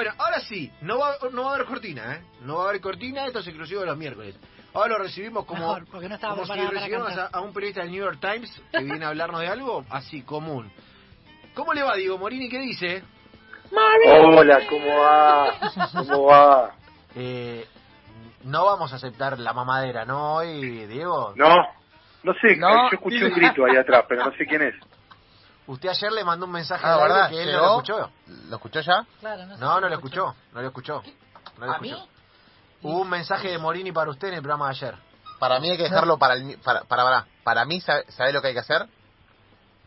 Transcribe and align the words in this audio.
Bueno, 0.00 0.14
ahora 0.16 0.40
sí, 0.40 0.72
no 0.80 0.98
va, 0.98 1.16
no 1.30 1.44
va 1.44 1.50
a 1.50 1.54
haber 1.56 1.66
cortina, 1.66 2.14
¿eh? 2.14 2.22
No 2.40 2.56
va 2.56 2.64
a 2.64 2.68
haber 2.70 2.80
cortina, 2.80 3.26
esto 3.26 3.40
es 3.40 3.46
exclusivo 3.48 3.82
de 3.82 3.86
los 3.88 3.98
miércoles. 3.98 4.34
Ahora 4.72 4.96
lo 4.96 5.04
recibimos 5.04 5.44
como, 5.44 5.60
Mejor, 5.60 5.86
porque 5.90 6.08
no 6.08 6.14
estaba 6.14 6.36
como 6.36 6.46
si 6.46 6.58
recibimos 6.58 7.12
a 7.30 7.40
un 7.42 7.52
periodista 7.52 7.82
del 7.82 7.90
New 7.90 8.02
York 8.02 8.18
Times 8.18 8.62
que 8.72 8.82
viene 8.82 9.04
a 9.04 9.08
hablarnos 9.08 9.42
de 9.42 9.48
algo 9.48 9.84
así, 9.90 10.22
común. 10.22 10.72
¿Cómo 11.54 11.74
le 11.74 11.82
va, 11.82 11.96
Diego 11.96 12.16
Morini? 12.16 12.48
¿Qué 12.48 12.60
dice? 12.60 13.04
Hola, 14.06 14.60
¿cómo 14.70 14.88
va? 14.88 15.52
¿Cómo 15.92 16.24
va? 16.24 16.70
Eh, 17.14 17.66
no 18.44 18.64
vamos 18.64 18.94
a 18.94 18.96
aceptar 18.96 19.38
la 19.38 19.52
mamadera, 19.52 20.06
¿no? 20.06 20.36
Hoy, 20.36 20.86
Diego. 20.86 21.34
No, 21.36 21.56
no 22.22 22.32
sé, 22.40 22.56
No. 22.56 22.88
yo 22.90 22.94
escuché 22.94 23.26
un 23.26 23.34
grito 23.34 23.66
ahí 23.66 23.76
atrás, 23.76 24.06
pero 24.08 24.24
no 24.24 24.32
sé 24.34 24.46
quién 24.46 24.62
es. 24.62 24.74
Usted 25.70 25.88
ayer 25.88 26.10
le 26.12 26.24
mandó 26.24 26.46
un 26.46 26.52
mensaje 26.52 26.84
Ah, 26.84 26.94
aire 26.96 27.02
¿verdad? 27.08 27.28
que 27.30 27.42
él 27.42 27.52
no 27.52 27.58
lo 27.58 27.66
escuchó. 27.78 28.10
¿Lo 28.26 28.56
escuchó 28.56 28.80
ya? 28.80 29.06
Claro, 29.20 29.46
no, 29.46 29.54
sé 29.54 29.60
No, 29.60 29.80
lo 29.80 29.94
escuchó, 29.94 30.34
no 30.52 30.60
lo 30.62 30.66
escuchó. 30.68 31.02
No 31.58 31.66
lo 31.66 31.72
¿A 31.72 31.78
mí? 31.78 31.94
Hubo 32.82 33.00
un 33.02 33.08
mensaje 33.08 33.48
de 33.50 33.58
Morini 33.58 33.92
para 33.92 34.10
usted 34.10 34.28
en 34.28 34.34
el 34.34 34.40
programa 34.42 34.66
de 34.66 34.70
ayer. 34.72 34.94
Para 35.38 35.60
mí 35.60 35.70
hay 35.70 35.76
que 35.76 35.84
dejarlo 35.84 36.18
para 36.18 36.34
el 36.34 36.44
mi- 36.44 36.56
para 36.56 36.82
para 36.84 37.04
para, 37.04 37.26
para 37.44 37.64
mí 37.66 37.80
sabe, 37.80 38.04
sabe 38.10 38.32
lo 38.32 38.42
que 38.42 38.48
hay 38.48 38.54
que 38.54 38.60
hacer. 38.60 38.86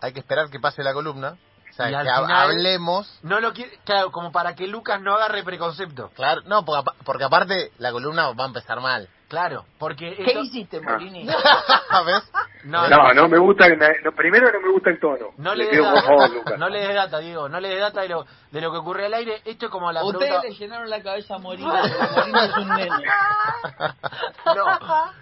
Hay 0.02 0.14
que 0.14 0.20
esperar 0.22 0.50
que 0.50 0.60
pase 0.60 0.84
la 0.84 0.94
columna, 0.94 1.38
o 1.70 1.74
sea, 1.74 1.90
Y 1.92 1.94
al 1.96 2.06
que 2.06 2.14
final- 2.14 2.32
hablemos. 2.50 3.20
No 3.22 3.40
lo 3.42 3.52
quiere, 3.54 3.78
claro, 3.84 4.12
como 4.12 4.32
para 4.32 4.56
que 4.56 4.68
Lucas 4.68 5.02
no 5.02 5.14
agarre 5.16 5.44
preconcepto. 5.44 6.12
Claro, 6.16 6.42
no, 6.46 6.64
porque, 6.64 6.92
porque 7.04 7.24
aparte 7.26 7.72
la 7.78 7.92
columna 7.92 8.32
va 8.32 8.44
a 8.46 8.48
empezar 8.48 8.80
mal. 8.80 9.10
Claro, 9.34 9.66
porque 9.80 10.14
¿Qué 10.16 10.26
esto- 10.26 10.42
hiciste, 10.44 10.80
Morini? 10.80 11.26
¿Ves? 12.06 12.32
No, 12.66 12.88
No, 12.88 13.12
no 13.16 13.28
me 13.28 13.40
gusta, 13.40 13.68
no, 13.68 14.12
primero 14.12 14.52
no 14.52 14.62
me 14.62 14.72
gusta 14.72 14.92
el 14.92 15.00
tono. 15.00 15.32
No 15.38 15.56
le, 15.56 15.66
le 15.66 15.72
des 15.72 15.82
data, 15.84 16.56
no 16.56 16.70
le 16.70 16.80
des 16.86 16.94
data, 16.94 17.18
Diego, 17.18 17.50
no 17.50 17.60
le 17.60 17.70
des 17.70 17.80
data 17.80 18.02
de 18.02 18.10
lo, 18.10 18.26
de 18.52 18.62
lo 18.62 18.72
que 18.72 18.78
ocurre 18.78 19.08
al 19.08 19.14
aire. 19.16 19.42
Esto 19.44 19.66
es 19.66 19.72
como 19.72 19.92
la 19.92 20.04
Ustedes 20.04 20.28
pregunta... 20.28 20.48
le 20.48 20.54
llenaron 20.54 20.88
la 20.88 21.02
cabeza 21.02 21.34
a 21.34 21.40
Morini, 21.40 21.68
porque 21.68 22.16
Morini 22.16 22.40
es 22.46 22.58
un 22.58 22.70
nene. 22.70 22.92
No, 24.46 24.66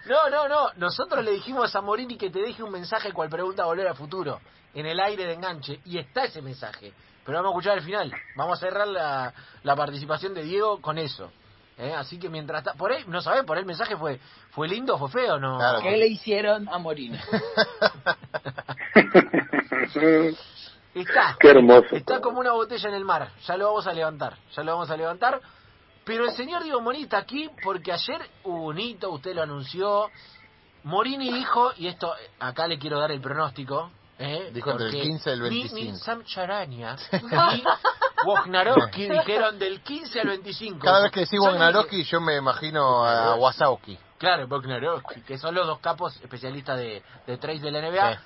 no, 0.08 0.30
no, 0.30 0.47
no. 0.50 0.69
Nosotros 0.75 1.23
le 1.23 1.31
dijimos 1.31 1.73
a 1.73 1.80
Morini 1.81 2.17
que 2.17 2.30
te 2.30 2.39
deje 2.41 2.63
un 2.63 2.72
mensaje 2.73 3.13
cual 3.13 3.30
pregunta 3.30 3.63
volver 3.63 3.88
al 3.88 3.95
futuro, 3.95 4.41
en 4.73 4.88
el 4.88 5.00
aire 5.00 5.25
de 5.25 5.35
enganche, 5.35 5.80
y 5.85 6.00
está 6.00 6.25
ese 6.25 6.41
mensaje. 6.41 6.91
Pero 7.25 7.38
vamos 7.38 7.52
a 7.52 7.53
escuchar 7.53 7.78
al 7.78 7.83
final. 7.85 8.11
Vamos 8.35 8.57
a 8.57 8.59
cerrar 8.59 8.89
la, 8.89 9.33
la 9.63 9.75
participación 9.78 10.33
de 10.33 10.44
Diego 10.44 10.81
con 10.81 10.97
eso. 10.97 11.31
¿Eh? 11.77 11.94
Así 11.94 12.17
que 12.19 12.30
mientras... 12.30 12.64
ta- 12.64 12.73
Por 12.73 12.91
ahí, 12.91 13.03
no 13.08 13.22
sabés, 13.22 13.44
por 13.44 13.58
ahí 13.58 13.61
el 13.61 13.67
mensaje 13.67 13.95
fue 13.97 14.19
fue 14.52 14.67
lindo 14.67 14.95
o 14.95 14.97
fue 15.00 15.09
feo, 15.09 15.39
¿no? 15.39 15.58
Claro. 15.58 15.80
¿Qué 15.81 15.91
le 15.97 16.08
hicieron 16.08 16.67
a 16.69 16.78
Morini? 16.78 17.17
Está. 20.94 21.38
Qué 21.39 21.50
hermoso. 21.50 21.95
Está 21.95 22.19
como 22.19 22.39
una 22.39 22.52
botella 22.52 22.89
en 22.89 22.95
el 22.95 23.05
mar. 23.05 23.30
Ya 23.47 23.55
lo 23.58 23.67
vamos 23.67 23.88
a 23.88 23.94
levantar. 23.94 24.38
Ya 24.55 24.63
lo 24.63 24.73
vamos 24.73 24.89
a 24.89 24.97
levantar. 24.97 25.39
Pero 26.03 26.25
el 26.25 26.31
señor 26.36 26.63
Diego 26.63 26.81
Morini 26.81 27.03
está 27.03 27.19
aquí 27.19 27.50
porque 27.63 27.91
ayer 27.94 28.22
hubo 28.44 28.66
un 28.67 28.80
hito, 28.80 29.09
usted 29.11 29.33
lo 29.35 29.44
anunció. 29.44 30.09
Morini 30.83 31.31
dijo, 31.31 31.72
y 31.78 31.88
esto, 31.88 32.13
acá 32.39 32.67
le 32.67 32.78
quiero 32.80 33.00
dar 33.00 33.11
el 33.11 33.22
pronóstico. 33.22 33.91
¿eh? 34.19 34.50
Dijo 34.53 34.72
entre 34.72 34.88
el 34.88 34.91
porque 34.94 35.08
15 35.08 35.30
y 35.30 35.33
el 35.33 35.39
ni- 35.44 35.50
25. 35.50 35.75
Ni 35.91 35.97
Sam 35.97 36.23
Charania 36.25 36.95
ni 37.11 37.19
Wojnarowski 38.25 39.09
dijeron 39.09 39.59
del 39.59 39.81
15 39.81 40.22
al 40.22 40.27
25. 40.27 40.80
Cada 40.80 41.03
vez 41.03 41.11
que 41.11 41.19
decís 41.22 41.39
Wagnarowski 41.39 42.03
yo 42.03 42.22
me 42.22 42.38
imagino 42.38 43.05
a 43.05 43.36
Wasowski. 43.36 43.97
Claro, 44.17 44.47
Wojnarowski, 44.47 45.22
que 45.22 45.38
son 45.38 45.55
los 45.55 45.66
dos 45.66 45.80
capos 45.80 46.16
especialistas 46.22 46.78
de, 46.78 47.02
de 47.25 47.38
trade 47.38 47.59
de 47.59 47.72
la 47.72 47.81
NBA. 47.81 48.13
Sí. 48.13 48.19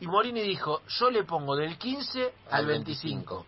Y 0.00 0.06
Morini 0.06 0.40
dijo, 0.40 0.80
yo 0.86 1.10
le 1.10 1.24
pongo 1.24 1.56
del 1.56 1.76
15 1.76 2.32
al 2.50 2.60
Al 2.60 2.66
25. 2.66 3.46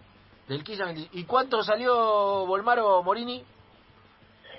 Del 0.49 0.63
15 0.63 0.83
al 0.83 0.89
25. 0.89 1.19
¿Y 1.19 1.25
cuánto 1.25 1.63
salió 1.63 2.47
Volmaro 2.47 3.03
Morini? 3.03 3.45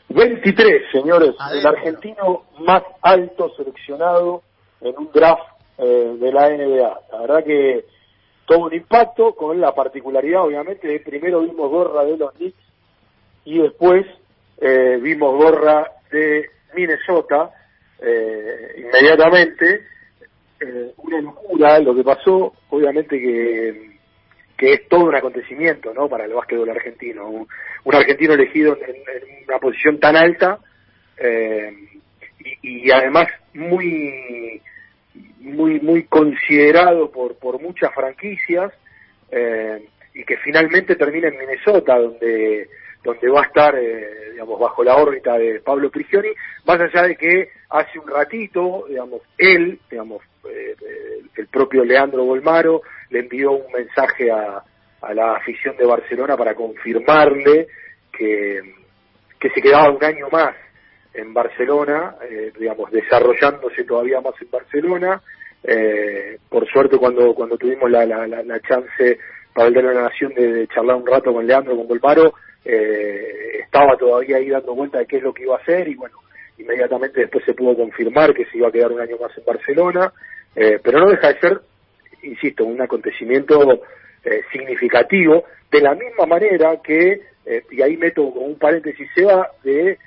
23, 0.09 0.91
señores, 0.91 1.35
el 1.51 1.65
argentino 1.65 2.43
más 2.59 2.83
alto 3.01 3.51
seleccionado 3.55 4.43
en 4.81 4.97
un 4.97 5.11
draft 5.11 5.41
eh, 5.77 6.17
de 6.19 6.31
la 6.31 6.49
NBA. 6.49 6.99
La 7.11 7.19
verdad 7.19 7.43
que 7.43 7.85
todo 8.45 8.65
un 8.65 8.73
impacto 8.73 9.35
con 9.35 9.59
la 9.59 9.73
particularidad, 9.73 10.43
obviamente, 10.43 10.87
de 10.87 10.99
primero 10.99 11.41
vimos 11.41 11.69
gorra 11.69 12.03
de 12.03 12.17
los 12.17 12.33
Knicks 12.33 12.57
y 13.45 13.59
después 13.59 14.05
eh, 14.59 14.99
vimos 15.01 15.35
gorra 15.35 15.89
de 16.11 16.45
Minnesota 16.75 17.51
eh, 18.01 18.75
inmediatamente. 18.77 19.85
Eh, 20.59 20.93
una 20.97 21.21
locura 21.21 21.79
lo 21.79 21.95
que 21.95 22.03
pasó, 22.03 22.53
obviamente 22.69 23.19
que, 23.19 23.97
que 24.57 24.73
es 24.73 24.87
todo 24.87 25.05
un 25.05 25.15
acontecimiento 25.15 25.93
¿no? 25.93 26.07
para 26.07 26.25
el 26.25 26.33
básquetbol 26.33 26.69
argentino. 26.69 27.27
Un, 27.27 27.47
un 27.83 27.95
argentino 27.95 28.33
elegido 28.33 28.77
en, 28.77 28.95
una 29.47 29.59
posición 29.59 29.99
tan 29.99 30.15
alta 30.15 30.59
eh, 31.17 31.73
y, 32.61 32.87
y 32.87 32.91
además 32.91 33.27
muy 33.53 34.61
muy 35.39 35.79
muy 35.79 36.03
considerado 36.03 37.11
por 37.11 37.37
por 37.37 37.61
muchas 37.61 37.93
franquicias 37.93 38.71
eh, 39.31 39.85
y 40.13 40.23
que 40.23 40.37
finalmente 40.37 40.95
termina 40.95 41.27
en 41.27 41.37
Minnesota 41.37 41.97
donde 41.97 42.69
donde 43.03 43.29
va 43.29 43.41
a 43.41 43.45
estar 43.45 43.75
eh, 43.75 44.31
digamos 44.31 44.59
bajo 44.59 44.83
la 44.83 44.95
órbita 44.95 45.37
de 45.37 45.59
Pablo 45.59 45.91
Prigioni. 45.91 46.29
Más 46.65 46.79
allá 46.79 47.03
de 47.03 47.15
que 47.17 47.49
hace 47.69 47.99
un 47.99 48.07
ratito 48.07 48.85
digamos 48.87 49.21
él 49.37 49.79
digamos 49.89 50.21
eh, 50.49 50.75
el 51.35 51.47
propio 51.47 51.83
Leandro 51.83 52.23
Bolmaro 52.25 52.81
le 53.09 53.19
envió 53.19 53.51
un 53.51 53.71
mensaje 53.71 54.31
a, 54.31 54.63
a 55.01 55.13
la 55.13 55.33
afición 55.33 55.75
de 55.77 55.85
Barcelona 55.85 56.37
para 56.37 56.55
confirmarle 56.55 57.67
que 58.11 58.61
que 59.39 59.49
se 59.49 59.61
quedaba 59.61 59.91
un 59.91 60.03
año 60.03 60.29
más 60.31 60.55
en 61.13 61.33
Barcelona, 61.33 62.15
eh, 62.29 62.51
digamos, 62.57 62.91
desarrollándose 62.91 63.83
todavía 63.83 64.21
más 64.21 64.33
en 64.41 64.49
Barcelona. 64.51 65.21
Eh, 65.63 66.37
por 66.49 66.67
suerte, 66.67 66.97
cuando 66.97 67.33
cuando 67.33 67.57
tuvimos 67.57 67.89
la, 67.89 68.05
la, 68.05 68.27
la, 68.27 68.43
la 68.43 68.59
chance 68.59 69.17
para 69.53 69.67
el 69.67 69.73
de 69.73 69.83
la 69.83 69.93
Nación 69.93 70.33
de, 70.33 70.67
charlar 70.67 70.95
un 70.95 71.07
rato 71.07 71.31
con 71.31 71.45
Leandro, 71.45 71.77
con 71.77 71.87
Volparo, 71.87 72.33
eh, 72.65 73.59
estaba 73.63 73.95
todavía 73.97 74.37
ahí 74.37 74.49
dando 74.49 74.75
cuenta 74.75 74.99
de 74.99 75.05
qué 75.05 75.17
es 75.17 75.23
lo 75.23 75.33
que 75.33 75.43
iba 75.43 75.55
a 75.55 75.59
hacer 75.59 75.87
y 75.87 75.95
bueno, 75.95 76.17
inmediatamente 76.57 77.21
después 77.21 77.43
se 77.45 77.53
pudo 77.53 77.75
confirmar 77.75 78.33
que 78.33 78.45
se 78.45 78.57
iba 78.57 78.67
a 78.67 78.71
quedar 78.71 78.91
un 78.91 79.01
año 79.01 79.17
más 79.19 79.37
en 79.37 79.45
Barcelona, 79.45 80.11
eh, 80.55 80.79
pero 80.83 80.99
no 80.99 81.09
deja 81.09 81.33
de 81.33 81.39
ser, 81.39 81.61
insisto, 82.23 82.65
un 82.65 82.81
acontecimiento 82.81 83.81
eh, 84.23 84.41
significativo, 84.51 85.45
de 85.71 85.81
la 85.81 85.95
misma 85.95 86.25
manera 86.25 86.77
que, 86.83 87.21
eh, 87.45 87.63
y 87.71 87.81
ahí 87.81 87.97
meto 87.97 88.31
como 88.31 88.45
un 88.45 88.57
paréntesis, 88.57 89.07
se 89.13 89.25
va 89.25 89.49
de 89.63 89.97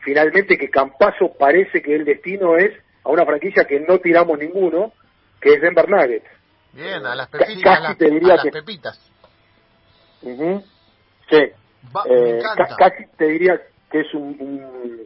finalmente 0.00 0.56
que 0.58 0.68
Campaso 0.70 1.32
parece 1.38 1.80
que 1.82 1.94
el 1.94 2.04
destino 2.04 2.56
es 2.56 2.72
a 3.04 3.10
una 3.10 3.24
franquicia 3.24 3.64
que 3.64 3.80
no 3.80 3.98
tiramos 3.98 4.38
ninguno, 4.38 4.92
que 5.40 5.54
es 5.54 5.60
Denver 5.60 5.88
Nuggets. 5.88 6.26
Bien, 6.72 7.04
a 7.06 7.14
las 7.14 7.28
pepitas. 7.28 7.62
casi 7.80 7.92
a 7.92 7.94
te 7.96 8.10
diría 8.10 8.32
a 8.32 8.36
las 8.36 8.44
que- 8.44 8.50
pepitas. 8.52 9.10
Sí. 10.22 11.38
Va- 11.94 12.04
Eh, 12.06 12.38
ca- 12.56 12.76
casi 12.76 13.06
te 13.16 13.26
diría 13.26 13.60
que 13.90 14.00
es 14.00 14.14
un, 14.14 14.36
un- 14.38 15.00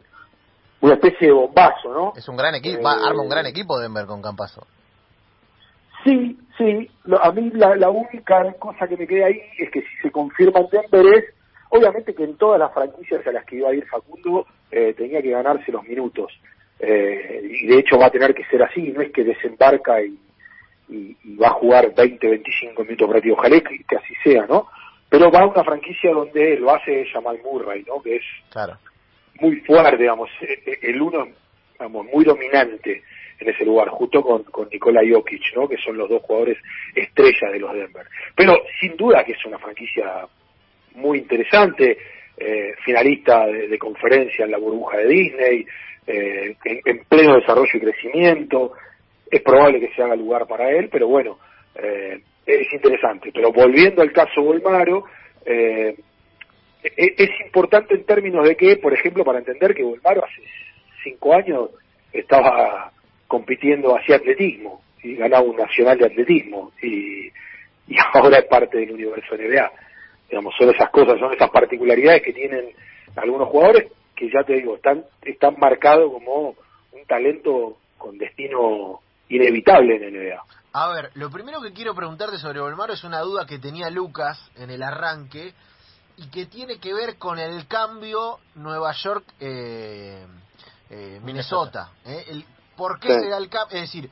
una 0.81 0.93
especie 0.95 1.27
de 1.27 1.33
bombazo, 1.33 1.93
¿no? 1.93 2.13
Es 2.15 2.27
un 2.27 2.35
gran 2.37 2.53
equipo, 2.55 2.81
Eh, 2.81 3.01
arma 3.07 3.21
un 3.21 3.29
gran 3.29 3.45
equipo 3.45 3.79
Denver 3.79 4.05
con 4.05 4.21
Campaso. 4.21 4.67
Sí, 6.03 6.37
sí. 6.57 6.91
Lo- 7.05 7.23
a 7.23 7.31
mí 7.31 7.49
la, 7.53 7.75
la 7.75 7.89
única 7.89 8.53
cosa 8.59 8.87
que 8.87 8.97
me 8.97 9.07
queda 9.07 9.27
ahí 9.27 9.41
es 9.57 9.71
que 9.71 9.81
si 9.81 9.95
se 10.01 10.11
confirma 10.11 10.59
en 10.59 10.67
Denver 10.69 11.05
es, 11.17 11.25
obviamente 11.69 12.13
que 12.13 12.23
en 12.25 12.37
todas 12.37 12.59
las 12.59 12.73
franquicias 12.73 13.25
a 13.25 13.31
las 13.31 13.45
que 13.45 13.55
iba 13.57 13.69
a 13.69 13.73
ir 13.73 13.85
Facundo 13.87 14.45
eh, 14.71 14.93
tenía 14.97 15.21
que 15.21 15.31
ganarse 15.31 15.71
los 15.71 15.83
minutos. 15.87 16.31
Eh, 16.79 17.41
y 17.61 17.67
de 17.67 17.79
hecho 17.79 17.97
va 17.97 18.07
a 18.07 18.11
tener 18.11 18.33
que 18.33 18.43
ser 18.45 18.61
así, 18.63 18.81
no 18.91 19.01
es 19.01 19.11
que 19.11 19.23
desembarca 19.23 20.01
y, 20.03 20.17
y, 20.89 21.15
y 21.23 21.35
va 21.37 21.47
a 21.47 21.51
jugar 21.51 21.93
20, 21.95 22.27
25 22.27 22.83
minutos 22.83 23.09
partido. 23.09 23.35
Ojalá 23.35 23.59
que, 23.61 23.77
que 23.87 23.95
así 23.95 24.13
sea, 24.23 24.45
¿no? 24.47 24.67
Pero 25.09 25.31
va 25.31 25.41
a 25.41 25.47
una 25.47 25.63
franquicia 25.63 26.11
donde 26.11 26.57
lo 26.57 26.71
hace 26.75 27.05
Jamal 27.05 27.39
Murray, 27.43 27.83
¿no? 27.87 28.01
Que 28.01 28.17
es 28.17 28.23
Claro. 28.51 28.77
muy 29.39 29.57
fuerte, 29.61 29.97
digamos, 29.97 30.29
eh, 30.41 30.59
eh, 30.65 30.79
el 30.81 31.01
uno, 31.01 31.27
digamos, 31.73 32.05
muy 32.13 32.25
dominante 32.25 33.03
en 33.39 33.49
ese 33.49 33.65
lugar, 33.65 33.89
junto 33.89 34.21
con, 34.21 34.43
con 34.43 34.67
Nikola 34.69 35.01
Jokic, 35.09 35.55
¿no? 35.55 35.67
Que 35.69 35.77
son 35.77 35.97
los 35.97 36.09
dos 36.09 36.21
jugadores 36.23 36.57
estrellas 36.93 37.51
de 37.51 37.59
los 37.59 37.73
Denver. 37.73 38.05
Pero 38.35 38.57
sin 38.79 38.95
duda 38.97 39.23
que 39.23 39.33
es 39.33 39.45
una 39.45 39.59
franquicia 39.59 40.27
muy 40.95 41.19
interesante, 41.19 41.97
eh, 42.37 42.73
finalista 42.83 43.45
de, 43.47 43.77
conferencia 43.77 44.45
en 44.45 44.51
la 44.51 44.57
burbuja 44.57 44.97
de 44.97 45.07
Disney, 45.07 45.65
eh, 46.07 46.55
en, 46.63 46.79
en 46.85 47.03
pleno 47.05 47.35
desarrollo 47.35 47.71
y 47.73 47.79
crecimiento. 47.79 48.73
Es 49.29 49.41
probable 49.41 49.79
que 49.79 49.93
se 49.95 50.03
haga 50.03 50.15
lugar 50.15 50.47
para 50.47 50.69
él, 50.69 50.89
pero 50.91 51.07
bueno, 51.07 51.39
eh, 51.75 52.21
es 52.45 52.73
interesante. 52.73 53.31
Pero 53.33 53.51
volviendo 53.51 54.01
al 54.01 54.11
caso 54.11 54.41
Volmaro, 54.41 55.05
eh, 55.45 55.95
e- 56.83 57.15
es 57.17 57.29
importante 57.45 57.95
en 57.95 58.05
términos 58.05 58.47
de 58.47 58.55
que, 58.55 58.77
por 58.77 58.93
ejemplo, 58.93 59.23
para 59.23 59.39
entender 59.39 59.73
que 59.73 59.83
Volmaro 59.83 60.23
hace 60.23 60.41
cinco 61.03 61.33
años 61.33 61.69
estaba 62.11 62.91
compitiendo 63.27 63.95
hacia 63.97 64.17
atletismo 64.17 64.81
y 65.03 65.15
ganaba 65.15 65.43
un 65.43 65.57
nacional 65.57 65.97
de 65.97 66.05
atletismo 66.05 66.71
y, 66.81 67.27
y 67.87 67.95
ahora 68.13 68.39
es 68.39 68.45
parte 68.45 68.77
del 68.77 68.91
universo 68.91 69.35
NBA. 69.35 69.71
Digamos, 70.35 70.53
son 70.59 70.69
esas 70.69 70.89
cosas, 70.89 71.17
son 71.17 71.33
esas 71.33 71.49
particularidades 71.49 72.21
que 72.21 72.33
tienen 72.33 72.75
algunos 73.15 73.47
jugadores 73.47 73.89
que 74.13 74.29
ya 74.29 74.43
te 74.43 74.55
digo, 74.55 74.75
están, 74.75 75.05
están 75.21 75.55
marcados 75.57 76.11
como 76.11 76.49
un 76.91 77.05
talento 77.07 77.77
con 77.97 78.17
destino 78.17 78.99
inevitable 79.29 79.95
en 79.95 80.13
NBA. 80.13 80.43
A 80.73 80.89
ver, 80.89 81.11
lo 81.13 81.29
primero 81.29 81.61
que 81.61 81.71
quiero 81.71 81.95
preguntarte 81.95 82.37
sobre 82.37 82.59
Volmaro 82.59 82.91
es 82.91 83.05
una 83.05 83.21
duda 83.21 83.45
que 83.45 83.59
tenía 83.59 83.89
Lucas 83.89 84.51
en 84.57 84.71
el 84.71 84.83
arranque 84.83 85.53
y 86.17 86.27
que 86.27 86.47
tiene 86.47 86.79
que 86.79 86.93
ver 86.93 87.15
con 87.17 87.39
el 87.39 87.65
cambio 87.67 88.39
Nueva 88.55 88.91
York 88.91 89.23
eh, 89.39 90.25
eh, 90.89 91.21
Minnesota. 91.23 91.91
¿eh? 92.05 92.25
El, 92.27 92.43
¿Por 92.75 92.99
qué 92.99 93.07
Sí. 93.07 93.21
se 93.21 93.29
da 93.29 93.37
el 93.37 93.47
cambio? 93.47 93.77
Es 93.77 93.83
decir, 93.83 94.09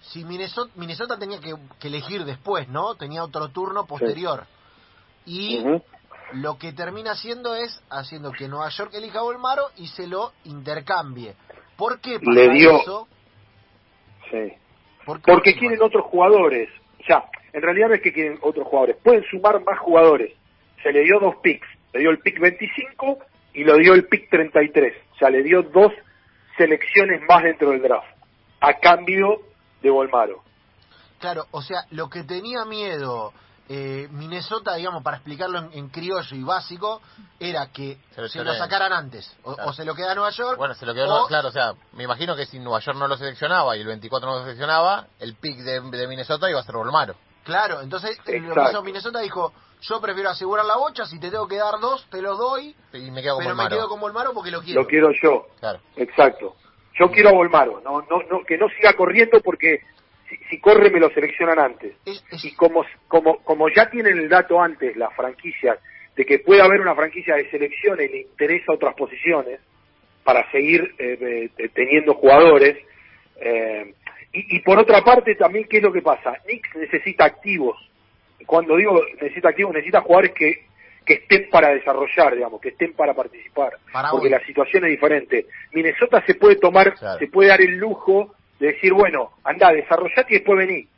si 0.00 0.24
Minnesota, 0.24 0.72
Minnesota 0.74 1.16
tenía 1.16 1.38
que, 1.38 1.54
que 1.78 1.86
elegir 1.86 2.24
después, 2.24 2.66
¿no? 2.66 2.96
Tenía 2.96 3.22
otro 3.22 3.46
turno 3.50 3.86
posterior. 3.86 4.44
Y 5.26 5.64
lo 6.32 6.58
que 6.58 6.72
termina 6.72 7.12
haciendo 7.12 7.54
es 7.54 7.82
haciendo 7.90 8.32
que 8.32 8.48
Nueva 8.48 8.68
York 8.70 8.92
elija 8.94 9.20
a 9.20 9.22
Volmaro 9.22 9.64
y 9.76 9.88
se 9.88 10.06
lo 10.06 10.32
intercambie. 10.44 11.34
¿Por 11.76 12.00
qué 12.00 12.18
pasa 12.18 12.30
Le 12.32 12.50
dio- 12.50 12.80
eso? 12.80 13.08
Sí. 14.30 14.52
¿Por 15.04 15.20
qué? 15.20 15.32
Porque 15.32 15.54
quieren 15.56 15.82
otros 15.82 16.04
jugadores. 16.06 16.68
O 17.00 17.04
sea, 17.04 17.24
en 17.52 17.62
realidad 17.62 17.88
no 17.88 17.94
es 17.94 18.02
que 18.02 18.12
quieren 18.12 18.38
otros 18.42 18.66
jugadores, 18.66 18.96
pueden 19.02 19.24
sumar 19.30 19.62
más 19.64 19.78
jugadores. 19.80 20.32
Se 20.82 20.92
le 20.92 21.02
dio 21.02 21.18
dos 21.20 21.36
picks, 21.42 21.66
le 21.92 22.00
dio 22.00 22.10
el 22.10 22.18
pick 22.18 22.40
25 22.40 23.18
y 23.54 23.64
lo 23.64 23.76
dio 23.76 23.94
el 23.94 24.06
pick 24.06 24.30
33. 24.30 24.94
O 25.12 25.16
sea, 25.16 25.28
le 25.30 25.42
dio 25.42 25.62
dos 25.62 25.92
selecciones 26.56 27.20
más 27.28 27.42
dentro 27.42 27.70
del 27.70 27.82
draft, 27.82 28.06
a 28.60 28.74
cambio 28.74 29.42
de 29.82 29.90
Volmaro. 29.90 30.42
Claro, 31.18 31.44
o 31.50 31.62
sea, 31.62 31.84
lo 31.90 32.08
que 32.08 32.24
tenía 32.24 32.64
miedo 32.64 33.32
eh, 33.74 34.08
Minnesota, 34.10 34.74
digamos, 34.74 35.02
para 35.02 35.16
explicarlo 35.16 35.58
en, 35.58 35.70
en 35.72 35.88
criollo 35.88 36.36
y 36.36 36.42
básico, 36.42 37.00
era 37.40 37.68
que 37.72 37.96
Se 38.14 38.20
lo 38.20 38.28
se 38.28 38.38
lo 38.38 38.44
chorean. 38.44 38.58
sacaran 38.58 38.92
antes. 38.92 39.34
O, 39.44 39.54
Claro. 39.54 39.70
o 39.70 39.72
se 39.72 39.84
lo 39.86 39.94
queda 39.94 40.12
a 40.12 40.14
Nueva 40.14 40.30
York. 40.30 40.58
Bueno, 40.58 40.74
se 40.74 40.84
lo 40.84 40.92
quedó, 40.92 41.24
o- 41.24 41.26
claro, 41.26 41.48
o 41.48 41.52
sea, 41.52 41.72
me 41.92 42.04
imagino 42.04 42.36
que 42.36 42.44
si 42.44 42.58
Nueva 42.58 42.80
York 42.80 42.98
no 42.98 43.08
lo 43.08 43.16
seleccionaba 43.16 43.74
y 43.76 43.80
el 43.80 43.86
24 43.86 44.28
no 44.28 44.36
lo 44.36 44.42
seleccionaba, 44.42 45.06
el 45.20 45.36
pick 45.36 45.58
de, 45.60 45.80
de 45.80 46.06
Minnesota 46.06 46.50
iba 46.50 46.60
a 46.60 46.64
ser 46.64 46.74
Volmaro. 46.74 47.14
Claro, 47.44 47.80
entonces 47.80 48.18
lo 48.26 48.54
que 48.54 48.62
hizo 48.70 48.82
Minnesota 48.82 49.20
dijo, 49.20 49.52
yo 49.80 50.00
prefiero 50.00 50.28
asegurar 50.30 50.64
la 50.66 50.76
bocha, 50.76 51.06
si 51.06 51.18
te 51.18 51.30
tengo 51.30 51.48
que 51.48 51.56
dar 51.56 51.80
dos, 51.80 52.04
te 52.10 52.20
los 52.20 52.38
doy, 52.38 52.76
Y 52.92 53.10
me 53.10 53.22
quedo 53.22 53.36
con 53.36 53.44
pero 53.44 53.56
me 53.56 53.68
quedo 53.68 53.88
con 53.88 54.00
Volmaro 54.00 54.32
porque 54.34 54.50
lo 54.50 54.60
quiero. 54.62 54.82
Lo 54.82 54.86
quiero 54.86 55.08
yo. 55.22 55.46
Claro. 55.60 55.80
Exacto. 55.96 56.54
Yo 57.00 57.10
quiero 57.10 57.30
a 57.30 57.32
Volmaro, 57.32 57.80
no, 57.82 58.02
no, 58.02 58.22
no, 58.30 58.44
que 58.46 58.58
no 58.58 58.66
siga 58.76 58.92
corriendo 58.92 59.40
porque 59.42 59.78
si, 60.36 60.44
si 60.50 60.60
corre 60.60 60.90
me 60.90 61.00
lo 61.00 61.10
seleccionan 61.10 61.58
antes. 61.58 61.92
Es- 62.06 62.24
es- 62.30 62.44
Y 62.44 62.54
como, 62.54 62.84
como, 63.08 63.38
como 63.44 63.68
ya 63.68 63.90
tienen 63.90 64.18
el 64.18 64.28
dato 64.28 64.60
antes 64.60 64.96
las 64.96 65.14
franquicias 65.14 65.78
de 66.16 66.24
que 66.24 66.38
puede 66.40 66.62
haber 66.62 66.80
una 66.80 66.94
franquicia 66.94 67.36
de 67.36 67.50
selección 67.50 68.00
y 68.00 68.08
le 68.08 68.20
interesa 68.22 68.72
otras 68.72 68.94
posiciones 68.94 69.60
para 70.24 70.50
seguir 70.50 70.94
eh, 70.98 71.48
eh, 71.58 71.68
teniendo 71.74 72.14
jugadores. 72.14 72.76
eh, 73.40 73.94
y, 74.32 74.56
y 74.56 74.60
por 74.60 74.78
otra 74.78 75.02
parte 75.02 75.34
también, 75.34 75.66
¿qué 75.68 75.78
es 75.78 75.82
lo 75.82 75.92
que 75.92 76.00
pasa? 76.02 76.32
Knicks 76.44 76.74
necesita 76.76 77.24
activos. 77.26 77.76
Cuando 78.46 78.76
digo 78.76 79.00
necesita 79.20 79.50
activos, 79.50 79.72
necesita 79.74 80.00
jugadores 80.00 80.32
que, 80.32 80.64
que 81.04 81.14
estén 81.14 81.48
para 81.50 81.68
desarrollar, 81.74 82.34
digamos, 82.34 82.60
que 82.60 82.70
estén 82.70 82.92
para 82.94 83.14
participar. 83.14 83.72
Para 83.92 84.10
porque 84.10 84.26
hoy. 84.26 84.30
la 84.32 84.44
situación 84.46 84.84
es 84.84 84.90
diferente. 84.92 85.46
Minnesota 85.72 86.22
se 86.26 86.34
puede 86.34 86.56
tomar, 86.56 86.94
Claro. 86.94 87.18
se 87.18 87.26
puede 87.28 87.48
dar 87.50 87.60
el 87.60 87.76
lujo 87.76 88.34
de 88.66 88.72
decir, 88.74 88.92
bueno, 88.92 89.30
anda, 89.44 89.70
desarrollate 89.72 90.26
y 90.28 90.34
después 90.38 90.56
vení. 90.58 90.88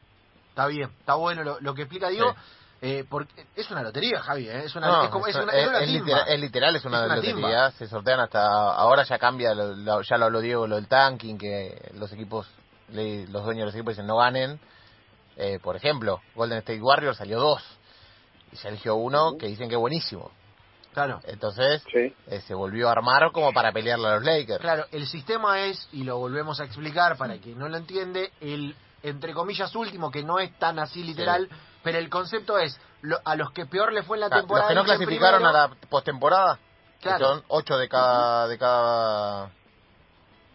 Está 0.51 0.67
bien, 0.67 0.91
está 1.01 1.15
bueno 1.15 1.43
lo, 1.43 1.59
lo 1.61 1.75
que 1.75 1.83
explica 1.83 2.09
Diego. 2.09 2.35
eh, 2.83 3.05
porque 3.09 3.47
es 3.57 3.71
una 3.71 3.83
lotería, 3.83 4.21
Javi, 4.21 4.47
¿eh? 4.49 4.65
es 4.67 4.77
una, 4.77 4.87
No, 4.89 5.05
es 5.05 5.09
como, 5.11 5.27
es 5.27 5.35
es- 5.35 5.43
una, 5.43 5.53
es 5.55 5.67
una 5.69 5.79
es 5.81 5.87
timba. 5.87 6.05
literal, 6.05 6.25
es 6.29 6.41
literal, 6.41 6.77
es 6.77 6.85
una, 6.85 6.99
Es 7.01 7.05
una 7.07 7.17
lotería. 7.17 7.35
timba. 7.37 7.71
Se 7.73 7.87
sortean 7.89 8.21
hasta 8.21 8.45
ahora 8.75 9.03
ya 9.05 9.19
cambia, 9.19 9.55
lo- 9.55 9.75
lo- 9.75 10.03
ya 10.03 10.19
lo 10.19 10.27
habló 10.27 10.41
Diego, 10.41 10.67
lo 10.67 10.77
del 10.77 10.87
tanking, 10.87 11.39
que 11.39 11.91
los 11.95 12.13
equipos, 12.13 12.47
le- 12.91 13.27
los 13.29 13.43
dueños 13.45 13.63
de 13.63 13.67
los 13.67 13.75
equipos 13.75 13.95
dicen 13.95 14.07
no 14.07 14.19
ganen. 14.19 14.61
Eh, 15.37 15.59
por 15.63 15.75
ejemplo, 15.77 16.21
Golden 16.35 16.59
State 16.59 16.81
Warriors 16.83 17.17
salió 17.17 17.41
dos 17.41 17.63
y 18.53 18.57
se 18.57 18.69
eligió 18.69 18.95
uno 18.97 19.37
que 19.39 19.47
dicen 19.47 19.69
que 19.69 19.75
es 19.77 19.81
buenísimo. 19.81 20.31
Claro. 20.95 21.21
Entonces 21.25 21.83
Sí. 21.93 22.15
eh, 22.29 22.41
se 22.47 22.55
volvió 22.55 22.89
a 22.89 22.93
armar 22.93 23.31
como 23.33 23.53
para 23.53 23.73
pelearle 23.73 24.07
a 24.09 24.15
los 24.15 24.25
Lakers. 24.25 24.61
Claro, 24.61 24.87
el 24.93 25.07
sistema 25.07 25.61
es, 25.61 25.89
y 25.93 26.05
lo 26.05 26.19
volvemos 26.19 26.61
a 26.61 26.65
explicar 26.65 27.17
para 27.19 27.37
quien 27.39 27.59
no 27.59 27.69
lo 27.69 27.77
entiende, 27.77 28.33
el 28.41 28.75
entre 29.03 29.35
comillas 29.35 29.75
último, 29.75 30.11
que 30.11 30.23
no 30.23 30.39
es 30.39 30.59
tan 30.59 30.79
así 30.79 31.03
literal, 31.03 31.47
pero 31.83 31.99
el 31.99 32.09
concepto 32.09 32.57
es 32.59 32.81
lo- 33.03 33.21
a 33.23 33.37
los 33.37 33.51
que 33.53 33.67
peor 33.67 33.93
le 33.93 34.03
fue 34.03 34.17
en 34.17 34.23
la 34.23 34.27
Ah, 34.29 34.31
los 34.31 34.41
temporada. 34.41 34.69
que 34.69 34.75
no 34.77 34.85
clasificaron 34.85 35.41
primero. 35.43 35.59
a 35.59 35.69
la 35.69 35.75
postemporada, 35.91 36.59
que 37.01 37.09
Claro. 37.09 37.27
son 37.27 37.45
ocho 37.49 37.77
de 37.77 37.87
cada 37.89 38.49
de 38.49 38.57
cada 38.57 39.51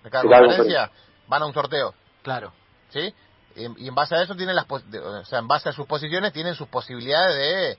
de 0.03 0.09
cada 0.09 0.24
cada 0.24 0.39
conferencia, 0.39 0.89
van 1.27 1.44
a 1.44 1.45
un 1.45 1.53
sorteo. 1.53 1.94
Claro, 2.24 2.51
¿sí? 2.89 3.13
Y, 3.56 3.83
y 3.85 3.88
en 3.89 3.94
base 3.94 4.15
a 4.15 4.24
eso 4.24 4.33
tienen 4.35 4.56
las 4.56 4.65
o 4.71 5.25
sea, 5.25 5.39
en 5.39 5.47
base 5.47 5.69
a 5.69 5.74
sus 5.74 5.85
posiciones 5.85 6.33
tienen 6.33 6.56
sus 6.56 6.69
posibilidades 6.69 7.35
de, 7.35 7.77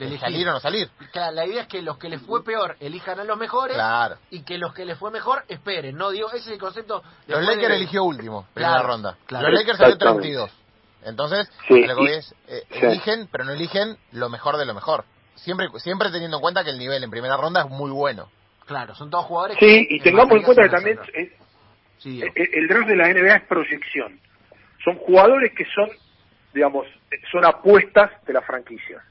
De 0.00 0.06
elegir. 0.06 0.20
salir 0.20 0.48
o 0.48 0.52
no 0.52 0.60
salir. 0.60 0.90
claro, 1.12 1.32
la 1.34 1.46
idea 1.46 1.62
es 1.62 1.68
que 1.68 1.82
los 1.82 1.98
que 1.98 2.08
les 2.08 2.20
fue 2.22 2.42
peor 2.44 2.76
elijan 2.80 3.20
a 3.20 3.24
los 3.24 3.36
mejores 3.38 3.74
Claro. 3.76 4.16
y 4.30 4.42
que 4.42 4.58
los 4.58 4.72
que 4.74 4.84
les 4.84 4.98
fue 4.98 5.10
mejor 5.10 5.44
esperen, 5.48 5.96
¿no? 5.96 6.10
Digo, 6.10 6.28
ese 6.28 6.38
es 6.38 6.46
el 6.48 6.58
concepto. 6.58 7.02
Los 7.26 7.42
Lakers 7.44 7.68
de- 7.68 7.76
eligió 7.76 8.04
último, 8.04 8.46
primera 8.54 8.74
Claro, 8.74 8.88
ronda. 8.88 9.16
claro. 9.26 9.48
Los 9.48 9.58
Lakers 9.60 9.78
salió 9.78 9.94
Exactamente. 9.94 10.22
32. 10.28 10.50
Entonces, 11.04 11.50
Sí, 11.68 11.80
lo 11.86 11.94
que 11.94 12.00
voy 12.00 12.10
y- 12.10 12.14
es, 12.14 12.34
eh, 12.48 12.62
sí. 12.70 12.78
eligen, 12.86 13.28
pero 13.32 13.44
no 13.44 13.52
eligen 13.52 13.96
lo 14.12 14.28
mejor 14.28 14.56
de 14.58 14.66
lo 14.66 14.74
mejor. 14.74 15.04
Siempre 15.36 15.68
siempre 15.78 16.10
teniendo 16.10 16.36
en 16.36 16.40
cuenta 16.42 16.64
que 16.64 16.70
el 16.70 16.78
nivel 16.78 17.02
en 17.02 17.10
primera 17.10 17.36
ronda 17.36 17.60
es 17.62 17.68
muy 17.70 17.90
bueno. 17.90 18.28
Claro, 18.66 18.94
son 18.94 19.10
todos 19.10 19.24
jugadores. 19.24 19.56
Sí, 19.58 19.86
que 19.88 19.96
y 19.96 20.00
tengamos 20.00 20.32
en 20.36 20.42
cuenta 20.42 20.62
que 20.64 20.68
también 20.68 20.98
es- 21.14 21.30
Sí, 21.98 22.20
el, 22.22 22.32
el 22.54 22.68
draft 22.68 22.88
de 22.88 22.96
la 22.96 23.08
NBA 23.10 23.36
es 23.36 23.42
proyección. 23.46 24.18
Son 24.84 24.96
jugadores 24.96 25.52
que 25.56 25.64
son, 25.74 25.90
digamos, 26.54 26.86
son 27.30 27.44
apuestas 27.44 28.10
de 28.26 28.32
las 28.32 28.44
franquicias. 28.46 29.02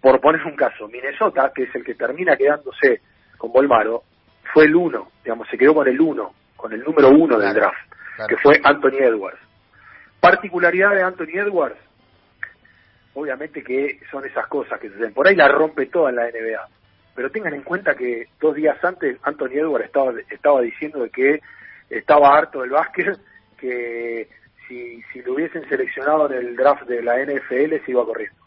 Por 0.00 0.20
poner 0.20 0.44
un 0.44 0.56
caso, 0.56 0.88
Minnesota, 0.88 1.52
que 1.54 1.64
es 1.64 1.74
el 1.74 1.84
que 1.84 1.94
termina 1.94 2.36
quedándose 2.36 3.00
con 3.38 3.52
Volmaro, 3.52 4.02
fue 4.52 4.64
el 4.64 4.74
uno, 4.74 5.10
digamos, 5.24 5.48
se 5.48 5.58
quedó 5.58 5.74
con 5.74 5.88
el 5.88 6.00
uno, 6.00 6.32
con 6.56 6.72
el 6.72 6.82
número 6.82 7.10
uno 7.10 7.38
del 7.38 7.54
draft, 7.54 7.76
claro. 8.16 8.28
que 8.28 8.36
fue 8.42 8.60
Anthony 8.62 8.98
Edwards. 9.00 9.38
Particularidad 10.20 10.90
de 10.92 11.02
Anthony 11.02 11.34
Edwards, 11.34 11.76
obviamente 13.14 13.62
que 13.62 14.00
son 14.10 14.24
esas 14.24 14.46
cosas 14.46 14.78
que 14.78 14.88
suceden. 14.88 15.12
Por 15.12 15.26
ahí 15.26 15.34
la 15.34 15.48
rompe 15.48 15.86
toda 15.86 16.10
en 16.10 16.16
la 16.16 16.26
NBA. 16.26 16.68
Pero 17.14 17.30
tengan 17.30 17.54
en 17.54 17.62
cuenta 17.62 17.94
que 17.94 18.28
dos 18.40 18.54
días 18.54 18.82
antes 18.84 19.18
Anthony 19.22 19.54
Edwards 19.54 19.86
estaba, 19.86 20.12
estaba 20.30 20.60
diciendo 20.60 21.00
de 21.00 21.10
que 21.10 21.40
estaba 21.88 22.36
harto 22.36 22.60
del 22.60 22.70
básquet, 22.70 23.18
que 23.58 24.28
si, 24.68 25.02
si 25.12 25.22
lo 25.22 25.34
hubiesen 25.34 25.66
seleccionado 25.68 26.30
en 26.30 26.46
el 26.46 26.56
draft 26.56 26.82
de 26.84 27.02
la 27.02 27.16
NFL 27.24 27.84
se 27.84 27.90
iba 27.90 28.04
corriendo. 28.04 28.45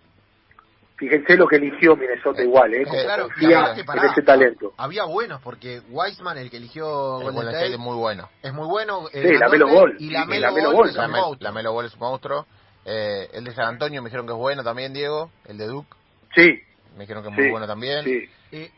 Fíjense 1.00 1.38
lo 1.38 1.48
que 1.48 1.56
eligió 1.56 1.96
Minnesota 1.96 2.41
Eh, 2.41 2.46
igual, 2.46 2.74
¿eh? 2.74 2.84
Como 2.84 3.01
Claro, 3.01 3.24
confía 3.24 3.72
que 3.74 3.79
en 3.82 3.86
pará, 3.86 4.12
ese 4.12 4.22
talento. 4.22 4.74
Había 4.77 5.06
buenos, 5.06 5.41
porque 5.41 5.82
Wiseman, 5.89 6.38
el 6.38 6.50
que 6.51 6.58
eligió 6.58 7.20
El 7.20 7.24
Golden 7.32 7.44
State, 7.48 7.58
State 7.58 7.74
es 7.74 7.79
muy 7.79 7.96
bueno. 7.96 8.29
es 8.44 8.53
muy 8.53 8.68
bueno. 8.68 9.08
eh, 9.13 9.27
Sí, 9.29 9.38
la 9.38 9.48
Melo 9.50 9.68
Ball, 9.70 9.96
Y 9.98 10.10
la 10.10 10.25
Melo 10.25 10.51
Melo 10.51 10.72
Ball, 10.74 10.88
La, 10.88 10.94
también. 10.94 11.12
Me- 11.12 11.22
monstruo. 11.22 11.44
la 11.48 11.51
Melo 11.53 11.74
Ball 11.74 11.86
es 11.86 11.94
un 11.94 12.00
monstruo. 12.01 12.46
Eh, 12.86 13.29
el 13.34 13.44
de 13.46 13.51
San 13.53 13.65
Antonio 13.65 14.01
me 14.01 14.10
dijeron 14.10 14.25
que 14.27 14.34
es 14.34 14.38
bueno 14.38 14.63
también, 14.63 14.94
Diego. 14.94 15.32
El 15.48 15.58
de 15.58 15.68
Duke 15.68 15.88
Sí, 16.36 16.62
me 16.96 17.01
dijeron 17.01 17.24
que 17.24 17.29
es 17.29 17.36
sí, 17.36 17.41
muy 17.44 17.51
bueno 17.51 17.65
también. 17.68 18.03
sí. 18.03 18.29
Es, 18.51 18.72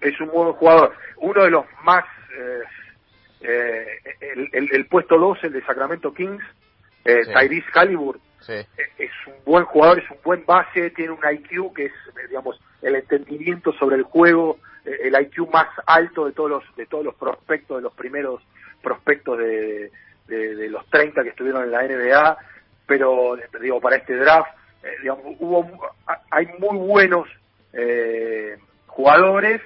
es 0.00 0.20
un 0.20 0.28
buen 0.30 0.52
jugador. 0.54 0.94
Uno 1.18 1.44
de 1.44 1.50
los 1.50 1.64
más. 1.84 2.04
eh, 2.38 2.60
eh, 3.40 3.86
el, 4.20 4.48
el- 4.52 4.68
el 4.74 4.86
puesto 4.86 5.18
2, 5.18 5.38
el 5.44 5.52
de 5.52 5.64
Sacramento 5.64 6.12
Kings, 6.14 6.42
eh, 7.04 7.24
Sí. 7.24 7.30
Tyrese 7.32 7.66
Halliburton, 7.74 8.22
Eh, 8.48 8.66
es 8.98 9.10
un 9.26 9.34
buen 9.44 9.64
jugador, 9.64 9.98
es 9.98 10.10
un 10.10 10.18
buen 10.24 10.44
base, 10.44 10.90
tiene 10.90 11.12
un 11.12 11.18
IQ 11.18 11.74
que 11.74 11.86
es, 11.86 11.92
eh, 11.92 12.28
digamos, 12.28 12.60
el 12.80 12.96
entendimiento 12.96 13.72
sobre 13.74 13.96
el 13.96 14.02
juego, 14.02 14.58
eh, 14.84 14.98
el 15.02 15.20
IQ 15.20 15.50
más 15.52 15.68
alto 15.86 16.26
de 16.26 16.32
todos 16.32 16.50
los 16.50 16.76
de 16.76 16.86
todos 16.86 17.04
los 17.04 17.14
prospectos, 17.14 17.78
de 17.78 17.82
los 17.82 17.92
primeros 17.92 18.42
prospectos 18.82 19.38
de, 19.38 19.90
de, 20.26 20.68
los 20.68 20.84
30 20.86 21.22
que 21.22 21.28
estuvieron 21.30 21.64
en 21.64 21.70
la 21.70 21.82
NBA, 21.82 22.36
pero 22.86 23.36
digo 23.60 23.80
para 23.80 23.96
este 23.96 24.16
draft, 24.16 24.50
digamos, 25.00 25.36
hubo 25.38 25.94
hay 26.30 26.46
muy 26.58 26.78
buenos 26.78 27.28
eh, 27.72 28.56
jugadores, 28.86 29.60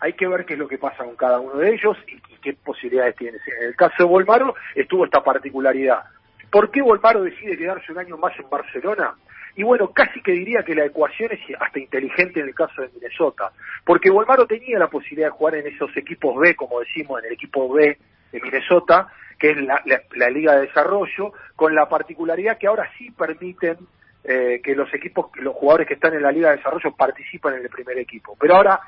hay 0.00 0.12
que 0.14 0.28
ver 0.28 0.44
qué 0.44 0.54
es 0.54 0.58
lo 0.58 0.68
que 0.68 0.78
pasa 0.78 1.04
con 1.04 1.16
cada 1.16 1.40
uno 1.40 1.56
de 1.56 1.72
ellos 1.72 1.96
y, 2.06 2.14
y 2.14 2.36
qué 2.42 2.52
posibilidades 2.54 3.16
tiene. 3.16 3.38
En 3.60 3.68
el 3.68 3.76
caso 3.76 3.94
de 3.98 4.04
Volmaro 4.04 4.54
estuvo 4.74 5.04
esta 5.04 5.22
particularidad. 5.22 6.04
¿Por 6.50 6.70
qué 6.70 6.82
Volmaro 6.82 7.22
decide 7.22 7.56
quedarse 7.56 7.92
un 7.92 7.98
año 7.98 8.16
más 8.16 8.38
en 8.38 8.48
Barcelona? 8.50 9.14
Y 9.56 9.62
bueno, 9.62 9.90
casi 9.92 10.22
que 10.22 10.32
diría 10.32 10.62
que 10.62 10.74
la 10.74 10.84
ecuación 10.84 11.30
es 11.32 11.40
hasta 11.60 11.78
inteligente 11.78 12.40
en 12.40 12.46
el 12.48 12.54
caso 12.54 12.82
de 12.82 12.88
Minnesota, 12.94 13.50
porque 13.84 14.10
Volmaro 14.10 14.46
tenía 14.46 14.78
la 14.78 14.88
posibilidad 14.88 15.28
de 15.28 15.32
jugar 15.36 15.56
en 15.56 15.66
esos 15.66 15.94
equipos 15.96 16.36
B, 16.38 16.54
como 16.54 16.80
decimos, 16.80 17.20
en 17.20 17.26
el 17.26 17.32
equipo 17.32 17.72
B 17.72 17.98
de 18.32 18.40
Minnesota, 18.40 19.08
que 19.38 19.50
es 19.50 19.56
la, 19.58 19.82
liga 20.30 20.54
de 20.54 20.66
desarrollo, 20.66 21.32
con 21.56 21.74
la 21.74 21.88
particularidad 21.88 22.58
que 22.58 22.66
ahora 22.68 22.88
sí 22.96 23.10
permiten 23.10 23.76
eh, 24.22 24.60
que 24.62 24.74
los 24.76 24.92
equipos, 24.94 25.30
los 25.36 25.54
jugadores 25.54 25.88
que 25.88 25.94
están 25.94 26.14
en 26.14 26.22
la 26.22 26.30
Liga 26.30 26.50
de 26.50 26.58
Desarrollo 26.58 26.94
participan 26.94 27.54
en 27.54 27.62
el 27.62 27.70
primer 27.70 27.98
equipo. 27.98 28.36
Pero 28.38 28.54
ahora, 28.56 28.78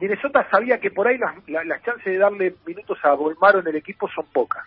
Minnesota 0.00 0.46
sabía 0.50 0.78
que 0.78 0.90
por 0.92 1.06
ahí 1.08 1.18
las, 1.18 1.34
la- 1.48 1.64
las 1.64 1.82
chances 1.82 2.04
de 2.04 2.18
darle 2.18 2.54
minutos 2.66 2.98
a 3.02 3.12
Volmaro 3.14 3.60
en 3.60 3.66
el 3.68 3.76
equipo 3.76 4.08
son 4.08 4.26
pocas. 4.32 4.64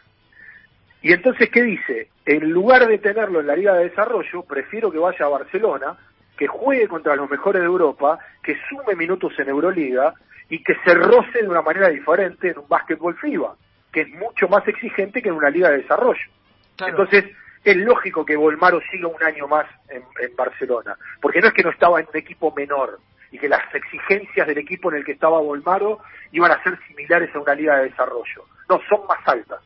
Y 1.02 1.14
entonces, 1.14 1.50
¿qué 1.50 1.62
dice? 1.64 2.10
En 2.26 2.50
lugar 2.50 2.88
de 2.88 2.98
tenerlo 2.98 3.40
en 3.40 3.48
la 3.48 3.56
Liga 3.56 3.74
de 3.76 3.90
Desarrollo, 3.90 4.44
prefiero 4.44 4.92
que 4.92 4.98
vaya 4.98 5.26
a 5.26 5.30
Barcelona, 5.30 5.98
que 6.38 6.48
juegue 6.48 6.88
contra 6.88 7.16
los 7.16 7.30
mejores 7.30 7.62
de 7.62 7.68
Europa, 7.68 8.20
que 8.44 8.58
sume 8.70 8.96
minutos 8.96 9.34
en 9.40 9.50
Euroliga 9.50 10.14
y 10.50 10.64
que 10.64 10.76
se 10.86 10.94
roce 10.94 11.42
de 11.42 11.48
una 11.48 11.62
manera 11.62 11.90
diferente 11.90 12.50
en 12.50 12.60
un 12.60 12.68
básquetbol 12.68 13.16
FIBA, 13.18 13.56
que 13.92 14.02
es 14.02 14.10
mucho 14.10 14.48
más 14.48 14.68
exigente 14.68 15.22
que 15.22 15.30
en 15.30 15.36
una 15.36 15.50
Liga 15.50 15.70
de 15.70 15.80
Desarrollo. 15.80 16.30
Claro. 16.76 16.92
Entonces, 16.92 17.26
es 17.64 17.78
lógico 17.78 18.26
que 18.26 18.36
Volmaro 18.36 18.80
siga 18.92 19.08
un 19.08 19.22
año 19.24 19.48
más 19.48 19.66
en, 19.90 20.04
en 20.22 20.36
Barcelona, 20.36 20.96
porque 21.22 21.42
no 21.42 21.48
es 21.48 21.54
que 21.54 21.64
no 21.64 21.72
estaba 21.72 22.00
en 22.00 22.08
un 22.12 22.18
equipo 22.18 22.54
menor 22.56 23.00
y 23.32 23.38
que 23.38 23.50
las 23.50 23.74
exigencias 23.76 24.48
del 24.48 24.58
equipo 24.58 24.90
en 24.90 24.98
el 24.98 25.06
que 25.06 25.12
estaba 25.12 25.42
Volmaro 25.42 26.00
iban 26.32 26.52
a 26.52 26.64
ser 26.64 26.80
similares 26.88 27.34
a 27.36 27.40
una 27.40 27.56
liga 27.56 27.78
de 27.78 27.90
desarrollo. 27.90 28.46
No, 28.70 28.80
son 28.90 29.06
más 29.08 29.20
altas 29.28 29.60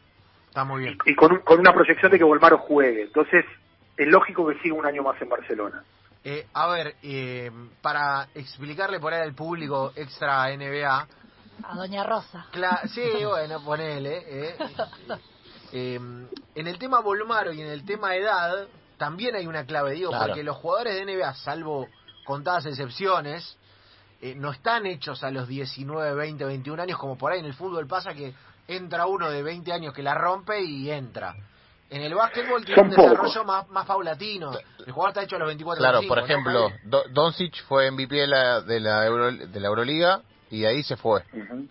Está 0.51 0.65
muy 0.65 0.81
bien. 0.83 0.97
y 1.05 1.15
con, 1.15 1.31
un- 1.31 1.39
con 1.39 1.59
una 1.61 1.71
proyección 1.73 2.11
de 2.11 2.17
que 2.17 2.25
Volmaro 2.25 2.57
juegue. 2.57 3.03
Entonces, 3.03 3.45
es 3.95 4.07
lógico 4.07 4.45
que 4.47 4.59
siga 4.59 4.75
un 4.75 4.85
año 4.85 5.01
más 5.01 5.21
en 5.21 5.29
Barcelona. 5.29 5.81
Eh, 6.25 6.45
a 6.53 6.67
ver, 6.67 6.95
eh, 7.03 7.49
para 7.81 8.27
explicarle 8.35 8.99
por 8.99 9.13
ahí 9.13 9.21
al 9.21 9.33
público 9.33 9.93
extra 9.95 10.49
NBA, 10.55 11.07
A 11.63 11.75
Doña 11.75 12.03
Rosa. 12.03 12.47
Cla- 12.51 12.81
sí, 12.89 13.01
bueno, 13.25 13.63
ponele. 13.63 14.23
eh. 14.27 14.55
Eh, 15.71 15.95
en 16.55 16.67
el 16.67 16.77
tema 16.77 16.99
Volmaro 16.99 17.53
y 17.53 17.61
en 17.61 17.67
el 17.69 17.85
tema 17.85 18.13
edad, 18.15 18.67
también 18.97 19.35
hay 19.35 19.47
una 19.47 19.65
clave, 19.65 19.93
digo, 19.93 20.09
Claro. 20.09 20.25
porque 20.27 20.43
los 20.43 20.57
jugadores 20.57 20.95
de 20.95 21.05
NBA, 21.05 21.33
salvo 21.35 21.87
contadas 22.25 22.65
excepciones, 22.65 23.57
eh, 24.21 24.35
no 24.35 24.51
están 24.51 24.85
hechos 24.85 25.23
a 25.23 25.31
los 25.31 25.47
19, 25.47 26.13
20, 26.13 26.43
21 26.43 26.83
años, 26.83 26.97
como 26.99 27.17
por 27.17 27.31
ahí 27.31 27.39
en 27.39 27.45
el 27.45 27.53
fútbol 27.53 27.87
pasa 27.87 28.13
que 28.13 28.33
entra 28.75 29.05
uno 29.05 29.29
de 29.29 29.43
20 29.43 29.71
años 29.73 29.93
que 29.93 30.03
la 30.03 30.13
rompe 30.13 30.61
y 30.61 30.89
entra. 30.91 31.35
En 31.89 32.01
el 32.01 32.15
básquetbol 32.15 32.63
tiene 32.63 32.79
Son 32.81 32.89
un 32.89 32.95
pocos. 32.95 33.11
desarrollo 33.11 33.43
más, 33.43 33.67
más 33.69 33.85
paulatino. 33.85 34.51
El 34.85 34.91
jugador 34.93 35.09
está 35.09 35.23
hecho 35.23 35.35
a 35.35 35.39
los 35.39 35.47
24 35.47 35.81
Claro, 35.81 35.99
25, 35.99 36.13
por 36.13 36.17
¿no? 36.19 36.25
ejemplo? 36.25 36.71
Do- 36.85 37.03
Doncic 37.09 37.63
fue 37.65 37.91
MVP 37.91 38.15
de 38.15 38.27
la, 38.27 38.61
de 38.61 38.79
la, 38.79 39.05
Euro- 39.05 39.31
de 39.31 39.59
la 39.59 39.67
Euroliga 39.67 40.21
y 40.49 40.63
ahí 40.65 40.83
se 40.83 40.95
fue 40.95 41.21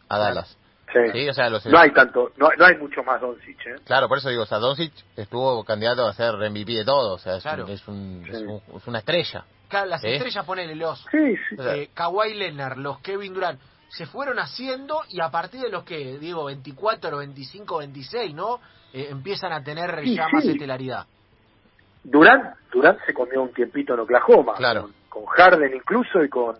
a 0.08 0.18
Dallas. 0.18 0.56
Sí. 0.92 0.98
Sí, 1.12 1.28
o 1.28 1.32
sea, 1.34 1.48
los, 1.48 1.64
No 1.66 1.78
hay 1.78 1.92
tanto, 1.92 2.32
no, 2.36 2.48
no 2.58 2.64
hay 2.66 2.76
mucho 2.76 3.02
más 3.04 3.20
Doncic, 3.20 3.58
¿eh? 3.64 3.76
Claro, 3.86 4.08
por 4.08 4.18
eso 4.18 4.28
digo, 4.28 4.42
o 4.42 4.46
sea, 4.46 4.58
Doncic 4.58 4.92
estuvo 5.16 5.62
candidato 5.64 6.04
a 6.06 6.12
ser 6.12 6.34
MVP 6.50 6.72
de 6.72 6.84
todo, 6.84 7.14
o 7.14 7.18
sea, 7.18 7.36
es, 7.36 7.42
Claro. 7.44 7.64
un- 7.64 7.70
es, 7.70 7.88
un- 7.88 8.26
es 8.28 8.42
un- 8.42 8.76
es 8.76 8.86
una 8.88 8.98
estrella. 8.98 9.44
Claro, 9.68 9.86
las 9.86 10.02
¿Eh? 10.02 10.16
estrellas, 10.16 10.44
ponele 10.44 10.74
los 10.74 10.98
Sí, 11.12 11.36
sí. 11.48 11.56
Eh, 11.60 11.90
Kawhi 11.94 12.34
Leonard, 12.34 12.76
los 12.78 12.98
Kevin 13.00 13.32
Durant, 13.32 13.60
se 13.90 14.06
fueron 14.06 14.38
haciendo 14.38 15.02
y 15.08 15.20
a 15.20 15.30
partir 15.30 15.60
de 15.60 15.68
los 15.68 15.84
que, 15.84 16.18
digo, 16.18 16.44
24, 16.46 17.18
25, 17.18 17.78
26, 17.78 18.34
¿no? 18.34 18.60
Eh, 18.92 19.08
empiezan 19.10 19.52
a 19.52 19.62
tener 19.62 20.00
Sí, 20.04 20.14
ya 20.16 20.26
sí. 20.26 20.36
más 20.36 20.44
estelaridad. 20.44 21.06
Durant, 22.02 22.56
Durant 22.72 22.98
se 23.04 23.12
comió 23.12 23.42
un 23.42 23.52
tiempito 23.52 23.94
en 23.94 24.00
Oklahoma. 24.00 24.54
Claro. 24.54 24.82
Con, 25.08 25.24
con 25.24 25.26
Harden 25.26 25.74
incluso 25.74 26.22
y 26.24 26.28
con, 26.28 26.56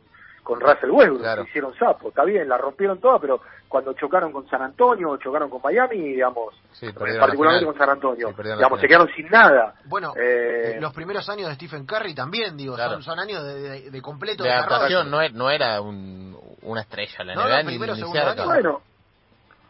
con 0.50 0.60
Russell 0.60 0.90
Westbrook. 0.90 1.20
Claro. 1.20 1.44
que 1.44 1.50
Hicieron 1.50 1.74
sapo. 1.76 2.08
Está 2.08 2.24
bien, 2.24 2.48
la 2.48 2.58
rompieron 2.58 2.98
toda, 2.98 3.18
pero 3.20 3.40
cuando 3.68 3.92
chocaron 3.92 4.32
con 4.32 4.48
San 4.48 4.60
Antonio 4.62 5.10
o 5.10 5.16
chocaron 5.16 5.48
con 5.48 5.60
Miami, 5.62 5.96
digamos, 5.98 6.54
Sí, 6.72 6.86
eh, 6.86 6.92
particularmente 6.92 7.66
con 7.66 7.78
San 7.78 7.88
Antonio, 7.90 8.28
Sí, 8.36 8.42
digamos, 8.42 8.80
se 8.80 8.88
quedaron 8.88 9.08
sin 9.14 9.28
nada. 9.28 9.74
Bueno, 9.84 10.12
Eh, 10.16 10.72
eh, 10.76 10.80
los 10.80 10.92
primeros 10.92 11.28
años 11.28 11.48
de 11.48 11.54
Stephen 11.54 11.86
Curry 11.86 12.14
también, 12.14 12.56
digo, 12.56 12.74
Claro. 12.74 12.94
son, 12.94 13.02
son 13.04 13.20
años 13.20 13.44
de, 13.44 13.60
de- 13.60 13.90
de 13.92 14.02
completo 14.02 14.42
De 14.42 14.50
adaptación 14.50 15.08
no, 15.10 15.18
no 15.28 15.50
era 15.50 15.80
un- 15.80 16.36
una 16.62 16.80
estrella 16.80 17.22
la 17.24 17.34
No, 17.36 17.42
NBA 17.42 17.62
ni, 17.62 17.78
ni. 17.78 18.44
Bueno, 18.44 18.82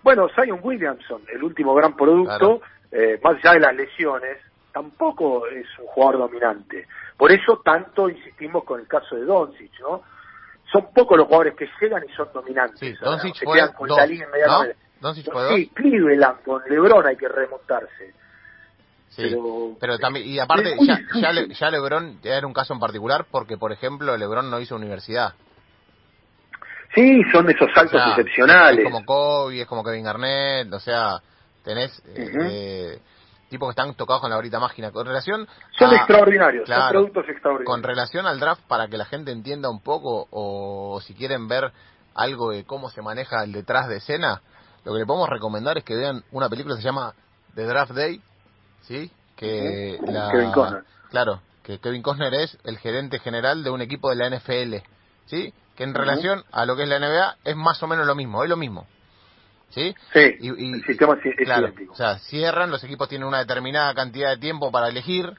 bueno, 0.03 0.29
Zion 0.35 0.61
Williamson, 0.63 1.23
el 1.33 1.43
último 1.45 1.75
gran 1.75 1.95
producto, 1.95 2.63
eh, 2.91 3.21
más 3.23 3.37
allá 3.37 3.53
de 3.53 3.61
las 3.61 3.75
lesiones, 3.75 4.39
tampoco 4.73 5.47
es 5.47 5.67
un 5.79 5.87
jugador 5.89 6.19
dominante. 6.21 6.87
Por 7.19 7.31
eso 7.33 7.61
tanto 7.63 8.09
insistimos 8.09 8.65
con 8.65 8.81
el 8.81 8.87
caso 8.87 9.15
de 9.17 9.25
Doncic, 9.27 9.79
¿no? 9.81 10.03
Son 10.73 10.93
pocos 10.95 11.17
los 11.19 11.27
jugadores 11.27 11.55
que 11.57 11.69
llegan 11.81 12.03
y 12.09 12.13
son 12.15 12.29
dominantes. 12.33 12.79
Sí, 12.79 12.93
Doncic 13.03 13.35
se 13.35 13.47
quedan 13.47 13.73
con 13.73 13.89
dos, 13.89 13.99
la 13.99 14.07
liga 14.07 14.27
inmediatamente. 14.27 14.77
¿no? 15.01 15.15
Sí, 15.15 15.69
Cleveland, 15.75 16.43
con 16.45 16.63
LeBron 16.69 17.07
hay 17.07 17.17
que 17.17 17.29
remontarse. 17.29 18.15
Sí, 19.09 19.23
Pero- 19.23 19.77
pero 19.81 19.99
también, 19.99 20.29
y 20.29 20.39
aparte, 20.39 20.77
ya, 20.87 21.01
ya, 21.21 21.33
Le- 21.33 21.53
ya 21.53 21.71
LeBron 21.71 22.21
ya 22.23 22.37
era 22.37 22.47
un 22.47 22.53
caso 22.53 22.73
en 22.75 22.79
particular 22.79 23.27
porque, 23.31 23.57
por 23.59 23.73
ejemplo, 23.73 24.17
LeBron 24.17 24.49
no 24.51 24.61
hizo 24.61 24.77
universidad. 24.77 25.35
Sí, 26.95 27.23
son 27.33 27.49
esos 27.51 27.69
saltos 27.75 28.01
O 28.01 28.05
sea, 28.05 28.09
excepcionales. 28.11 28.85
Es 28.85 28.85
como 28.93 29.05
Kobe, 29.05 29.63
es 29.63 29.67
como 29.67 29.83
Kevin 29.85 30.05
Garnett, 30.05 30.73
o 30.73 30.81
sea, 30.81 31.21
tenés 31.65 32.03
eh, 32.15 32.99
tipos 33.51 33.69
que 33.69 33.79
están 33.81 33.95
tocados 33.95 34.23
con 34.23 34.31
la 34.31 34.37
varita 34.37 34.59
mágica. 34.59 34.91
Con 34.93 35.07
relación 35.07 35.47
Son 35.79 35.91
a- 35.91 35.97
extraordinarios, 35.97 36.67
son 36.69 36.89
productos 36.89 37.29
extraordinarios. 37.29 37.67
Con 37.67 37.83
relación 37.83 38.27
al 38.27 38.41
draft, 38.41 38.63
para 38.67 38.89
que 38.89 38.97
la 38.97 39.05
gente 39.05 39.33
entienda 39.33 39.69
un 39.69 39.83
poco, 39.83 40.27
o 40.31 41.01
si 41.03 41.15
quieren 41.15 41.49
ver 41.49 41.71
algo 42.15 42.51
de 42.51 42.65
cómo 42.65 42.89
se 42.91 43.03
maneja 43.03 43.45
el 43.45 43.53
detrás 43.53 43.89
de 43.89 43.97
escena, 43.99 44.41
lo 44.85 44.93
que 44.95 45.01
le 45.01 45.07
podemos 45.07 45.29
recomendar 45.29 45.77
es 45.77 45.85
que 45.85 45.95
vean 45.95 46.25
una 46.33 46.49
película 46.49 46.75
que 46.77 46.81
se 46.83 46.89
llama 46.89 47.13
The 47.55 47.65
Draft 47.67 47.93
Day, 47.93 48.23
¿sí? 48.83 49.11
Que 49.37 49.99
la, 50.07 50.31
Kevin 50.31 50.53
Costner. 50.53 50.85
Claro, 51.11 51.41
que 51.63 51.79
Kevin 51.79 52.03
Costner 52.03 52.33
es 52.35 52.57
el 52.65 52.79
gerente 52.79 53.19
general 53.19 53.63
de 53.63 53.71
un 53.71 53.81
equipo 53.83 54.11
de 54.11 54.17
la 54.17 54.27
NFL, 54.31 54.77
¿sí? 55.27 55.53
Que 55.77 55.85
en 55.85 55.95
relación 55.95 56.45
a 56.53 56.65
lo 56.67 56.77
que 56.77 56.83
es 56.85 56.89
la 56.89 56.99
NBA 56.99 57.37
es 57.45 57.57
más 57.57 57.83
o 57.83 57.87
menos 57.87 58.07
lo 58.07 58.15
mismo, 58.15 58.43
es 58.45 58.51
lo 58.51 58.57
mismo, 58.57 58.87
¿sí? 59.71 59.95
Sí, 60.13 60.37
Y- 60.41 60.49
y- 60.65 60.73
el 60.75 60.85
sistema 60.85 61.15
es, 61.23 61.37
Claro, 61.37 61.63
idéntico. 61.69 61.93
o 61.93 61.97
sea, 61.97 62.19
cierran, 62.19 62.71
los 62.71 62.83
equipos 62.85 63.09
tienen 63.09 63.27
una 63.27 63.39
determinada 63.39 63.95
cantidad 63.95 64.31
de 64.31 64.37
tiempo 64.39 64.71
para 64.71 64.89
elegir, 64.89 65.33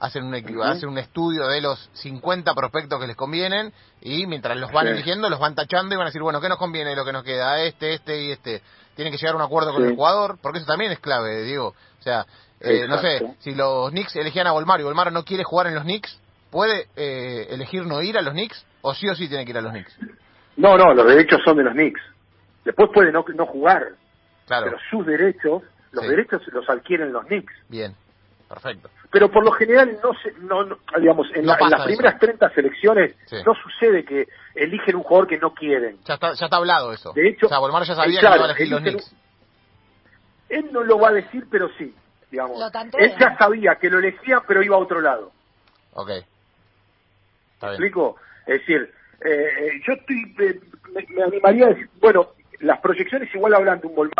hacen 0.00 0.24
un, 0.24 0.34
Ujú. 0.34 0.62
hacen 0.62 0.88
un 0.88 0.98
estudio 0.98 1.48
de 1.48 1.60
los 1.60 1.90
50 1.94 2.54
prospectos 2.54 3.00
que 3.00 3.06
les 3.06 3.16
convienen 3.16 3.72
y 4.00 4.26
mientras 4.26 4.56
los 4.56 4.70
van 4.70 4.86
Sí. 4.86 4.92
eligiendo 4.92 5.28
los 5.28 5.40
van 5.40 5.54
tachando 5.54 5.94
y 5.94 5.98
van 5.98 6.06
a 6.06 6.10
decir, 6.10 6.22
bueno, 6.22 6.40
¿qué 6.40 6.48
nos 6.48 6.58
conviene? 6.58 6.94
Lo 6.94 7.04
que 7.04 7.12
nos 7.12 7.24
queda, 7.24 7.62
este, 7.62 7.94
este 7.94 8.22
y 8.22 8.30
este. 8.30 8.62
Tienen 8.94 9.12
que 9.12 9.18
llegar 9.18 9.34
a 9.34 9.36
un 9.38 9.42
acuerdo 9.42 9.72
con 9.72 9.84
el 9.84 9.94
jugador, 9.94 10.38
porque 10.42 10.58
eso 10.58 10.66
también 10.66 10.90
es 10.92 10.98
clave, 10.98 11.42
digo. 11.42 11.68
O 11.68 12.02
sea, 12.02 12.26
eh, 12.60 12.86
no 12.88 12.98
sé, 12.98 13.34
si 13.40 13.54
los 13.54 13.90
Knicks 13.90 14.16
elegían 14.16 14.46
a 14.48 14.52
Volmar 14.52 14.80
y 14.80 14.82
Volmar 14.84 15.12
no 15.12 15.24
quiere 15.24 15.44
jugar 15.44 15.68
en 15.68 15.74
los 15.76 15.84
Knicks, 15.84 16.18
¿puede 16.50 16.86
eh, 16.96 17.46
elegir 17.50 17.84
no 17.86 18.02
ir 18.02 18.18
a 18.18 18.22
los 18.22 18.32
Knicks? 18.32 18.64
¿O 18.80 18.94
sí 18.94 19.08
o 19.08 19.14
sí 19.14 19.28
tiene 19.28 19.44
que 19.44 19.50
ir 19.52 19.58
a 19.58 19.60
los 19.60 19.72
Knicks? 19.72 19.96
No, 20.56 20.76
no, 20.76 20.92
los 20.94 21.06
derechos 21.06 21.40
son 21.44 21.56
de 21.58 21.64
los 21.64 21.74
Knicks. 21.74 22.00
Después 22.68 22.90
puede 22.92 23.10
no, 23.10 23.24
no 23.34 23.46
jugar, 23.46 23.92
Claro, 24.46 24.66
pero 24.66 24.76
sus 24.90 25.06
derechos, 25.06 25.62
los 25.92 26.04
Sí. 26.04 26.10
derechos 26.10 26.42
los 26.48 26.68
adquieren 26.68 27.10
los 27.14 27.24
Knicks. 27.24 27.54
bien, 27.70 27.94
perfecto. 28.46 28.90
Pero 29.10 29.30
por 29.30 29.42
lo 29.42 29.52
general 29.52 29.98
no 30.04 30.12
se, 30.22 30.32
no, 30.40 30.64
no- 30.64 30.78
digamos, 31.00 31.28
en, 31.34 31.46
No 31.46 31.52
la- 31.54 31.58
en 31.64 31.70
las 31.70 31.80
eso. 31.80 31.86
primeras 31.86 32.20
30 32.20 32.50
selecciones 32.50 33.16
Sí. 33.24 33.36
no 33.46 33.54
sucede 33.54 34.04
que 34.04 34.28
eligen 34.54 34.96
un 34.96 35.02
jugador 35.02 35.26
que 35.28 35.38
no 35.38 35.54
quieren. 35.54 35.96
Ya 36.04 36.12
está, 36.14 36.34
ya 36.34 36.44
está 36.44 36.56
hablado 36.58 36.92
eso. 36.92 37.14
De 37.14 37.26
hecho, 37.26 37.46
o 37.46 37.48
sea, 37.48 37.58
Volmar 37.58 37.84
ya 37.84 37.94
sabía 37.94 38.18
eh, 38.18 38.20
claro, 38.20 38.34
que 38.34 38.38
iba 38.38 38.46
a 38.46 38.50
elegir 38.50 38.68
los 38.70 38.80
Knicks. 38.82 39.14
Él 40.50 40.68
no 40.70 40.82
lo 40.84 40.98
va 40.98 41.08
a 41.08 41.12
decir, 41.12 41.46
pero 41.50 41.70
sí, 41.78 41.94
digamos. 42.30 42.60
Él 42.98 43.14
ya 43.18 43.34
sabía 43.38 43.76
que 43.76 43.88
lo 43.88 43.98
elegían, 43.98 44.42
pero 44.46 44.62
iba 44.62 44.76
a 44.76 44.80
otro 44.80 45.00
lado. 45.00 45.32
Ok. 45.94 46.10
Está 46.10 46.26
¿Me 47.62 47.72
bien. 47.72 47.72
explico? 47.72 48.16
Es 48.46 48.60
decir, 48.60 48.92
eh, 49.24 49.48
eh, 49.58 49.80
yo 49.86 49.92
estoy, 49.94 50.34
eh, 50.40 50.60
me, 50.92 51.06
me 51.16 51.22
animaría 51.22 51.64
a 51.64 51.68
decir, 51.70 51.88
bueno, 51.98 52.28
las 52.60 52.80
proyecciones 52.80 53.32
igual 53.34 53.54
hablan 53.54 53.80
de 53.80 53.86
un 53.86 53.94
Volmar 53.94 54.14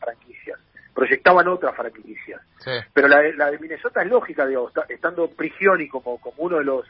franquicias, 0.00 0.58
proyectaban 0.94 1.48
otras 1.48 1.74
franquicias. 1.76 2.40
Sí. 2.60 2.72
pero 2.92 3.06
la 3.08 3.18
de, 3.20 3.32
la 3.34 3.50
de 3.50 3.58
Minnesota 3.60 4.02
es 4.02 4.08
lógica, 4.08 4.44
digo, 4.46 4.68
está- 4.68 4.84
estando 4.88 5.28
Prigioni 5.30 5.88
como, 5.88 6.18
como 6.20 6.34
uno 6.38 6.58
de 6.58 6.64
los 6.64 6.84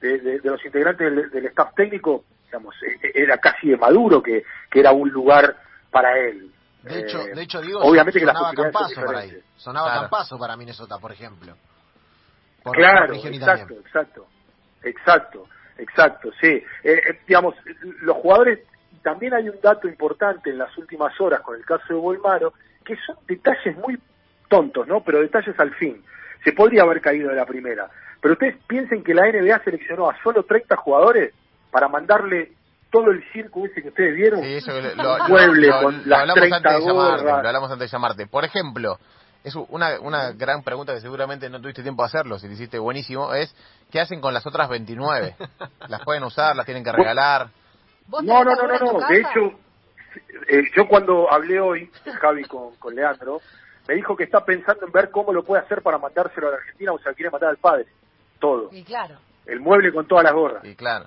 de, 0.00 0.18
de- 0.18 0.40
de 0.40 0.50
los 0.50 0.64
integrantes 0.64 1.14
del, 1.14 1.30
del 1.30 1.46
staff 1.46 1.72
técnico, 1.76 2.24
digamos, 2.46 2.74
e- 2.82 3.06
e- 3.06 3.22
era 3.22 3.38
casi 3.38 3.68
de 3.70 3.76
Maduro 3.76 4.20
que, 4.20 4.42
que 4.68 4.80
era 4.80 4.90
un 4.90 5.08
lugar 5.10 5.56
para 5.92 6.18
él. 6.18 6.50
De 6.82 6.98
hecho, 6.98 7.20
Eh, 7.20 7.34
de 7.36 7.42
hecho 7.42 7.60
digo, 7.60 7.78
obviamente 7.80 8.18
que 8.18 8.26
las 8.26 8.36
sonaba 8.36 8.54
Campazo 8.54 9.00
para 9.06 9.18
ahí. 9.20 9.40
Sonaba 9.56 9.86
Claro. 9.86 10.00
Campazo 10.02 10.38
para 10.38 10.56
Minnesota, 10.56 10.98
por 10.98 11.12
ejemplo. 11.12 11.54
Por- 12.64 12.76
Claro, 12.76 13.14
por 13.14 13.26
exacto, 13.32 13.74
exacto, 13.74 14.26
exacto, 14.82 15.46
exacto, 15.78 16.30
sí. 16.40 16.48
Eh, 16.48 16.64
eh, 16.82 17.20
digamos, 17.28 17.54
los 18.00 18.16
jugadores, 18.16 18.58
también 19.02 19.34
hay 19.34 19.48
un 19.48 19.60
dato 19.62 19.88
importante 19.88 20.50
en 20.50 20.58
las 20.58 20.76
últimas 20.78 21.18
horas 21.20 21.40
con 21.42 21.56
el 21.56 21.64
caso 21.64 21.84
de 21.88 21.94
Volmaro, 21.94 22.52
que 22.84 22.96
son 23.06 23.16
detalles 23.26 23.76
muy 23.78 23.98
tontos, 24.48 24.86
¿no? 24.86 25.02
Pero 25.02 25.20
detalles 25.20 25.58
al 25.58 25.74
fin. 25.74 26.02
Se 26.44 26.52
podría 26.52 26.82
haber 26.82 27.00
caído 27.00 27.30
de 27.30 27.36
la 27.36 27.46
primera. 27.46 27.88
Pero 28.20 28.34
ustedes 28.34 28.56
piensen 28.66 29.02
que 29.02 29.14
la 29.14 29.26
NBA 29.30 29.62
seleccionó 29.64 30.08
a 30.10 30.16
solo 30.22 30.44
30 30.44 30.76
jugadores 30.76 31.34
para 31.70 31.88
mandarle 31.88 32.52
todo 32.90 33.10
el 33.10 33.24
circo 33.32 33.64
ese 33.64 33.80
que 33.82 33.88
ustedes 33.88 34.14
vieron. 34.14 34.42
Sí, 34.42 34.54
eso 34.54 34.70
lo, 34.80 34.94
lo- 34.94 35.28
Mueble 35.28 35.68
lo- 35.68 35.80
con 35.82 36.02
las 36.08 36.20
hablamos 36.20 36.40
30 36.40 36.56
antes 36.56 36.72
de 36.72 36.80
llamarte, 36.92 37.24
lo 37.24 37.34
hablamos 37.36 37.70
antes 37.72 37.90
de 37.90 37.96
llamarte. 37.96 38.26
Por 38.26 38.44
ejemplo, 38.44 38.98
es 39.44 39.54
una, 39.56 39.98
una 40.00 40.32
gran 40.32 40.62
pregunta 40.62 40.92
que 40.94 41.00
seguramente 41.00 41.48
no 41.48 41.60
tuviste 41.60 41.82
tiempo 41.82 42.02
de 42.02 42.08
hacerlo, 42.08 42.38
si 42.38 42.46
lo 42.46 42.52
hiciste 42.52 42.78
buenísimo, 42.78 43.32
es 43.34 43.54
¿qué 43.90 44.00
hacen 44.00 44.20
con 44.20 44.34
las 44.34 44.46
otras 44.46 44.68
29? 44.68 45.34
¿Las 45.88 46.02
pueden 46.04 46.22
usar? 46.24 46.54
¿Las 46.54 46.66
tienen 46.66 46.84
que 46.84 46.92
regalar? 46.92 47.48
¿Vos 48.08 48.22
No, 48.24 48.44
no, 48.44 48.54
no, 48.54 48.66
no, 48.66 48.92
no. 49.00 49.06
De 49.08 49.18
hecho, 49.20 49.58
eh, 50.48 50.62
yo 50.76 50.86
cuando 50.88 51.30
hablé 51.32 51.60
hoy, 51.60 51.90
Javi, 52.20 52.44
con, 52.44 52.76
con 52.76 52.94
Leandro, 52.94 53.40
me 53.88 53.94
dijo 53.94 54.16
que 54.16 54.24
está 54.24 54.44
pensando 54.44 54.86
en 54.86 54.92
ver 54.92 55.10
cómo 55.10 55.32
lo 55.32 55.42
puede 55.42 55.62
hacer 55.62 55.82
para 55.82 55.98
mandárselo 55.98 56.48
a 56.48 56.50
la 56.52 56.56
Argentina 56.58 56.92
o 56.92 56.98
sea, 56.98 57.14
quiere 57.14 57.30
matar 57.30 57.48
al 57.50 57.56
padre. 57.56 57.86
Todo. 58.38 58.68
Y 58.72 58.84
claro. 58.84 59.16
El 59.46 59.60
mueble 59.60 59.92
con 59.92 60.06
todas 60.06 60.24
las 60.24 60.32
gorras. 60.32 60.64
Y 60.64 60.74
claro. 60.76 61.06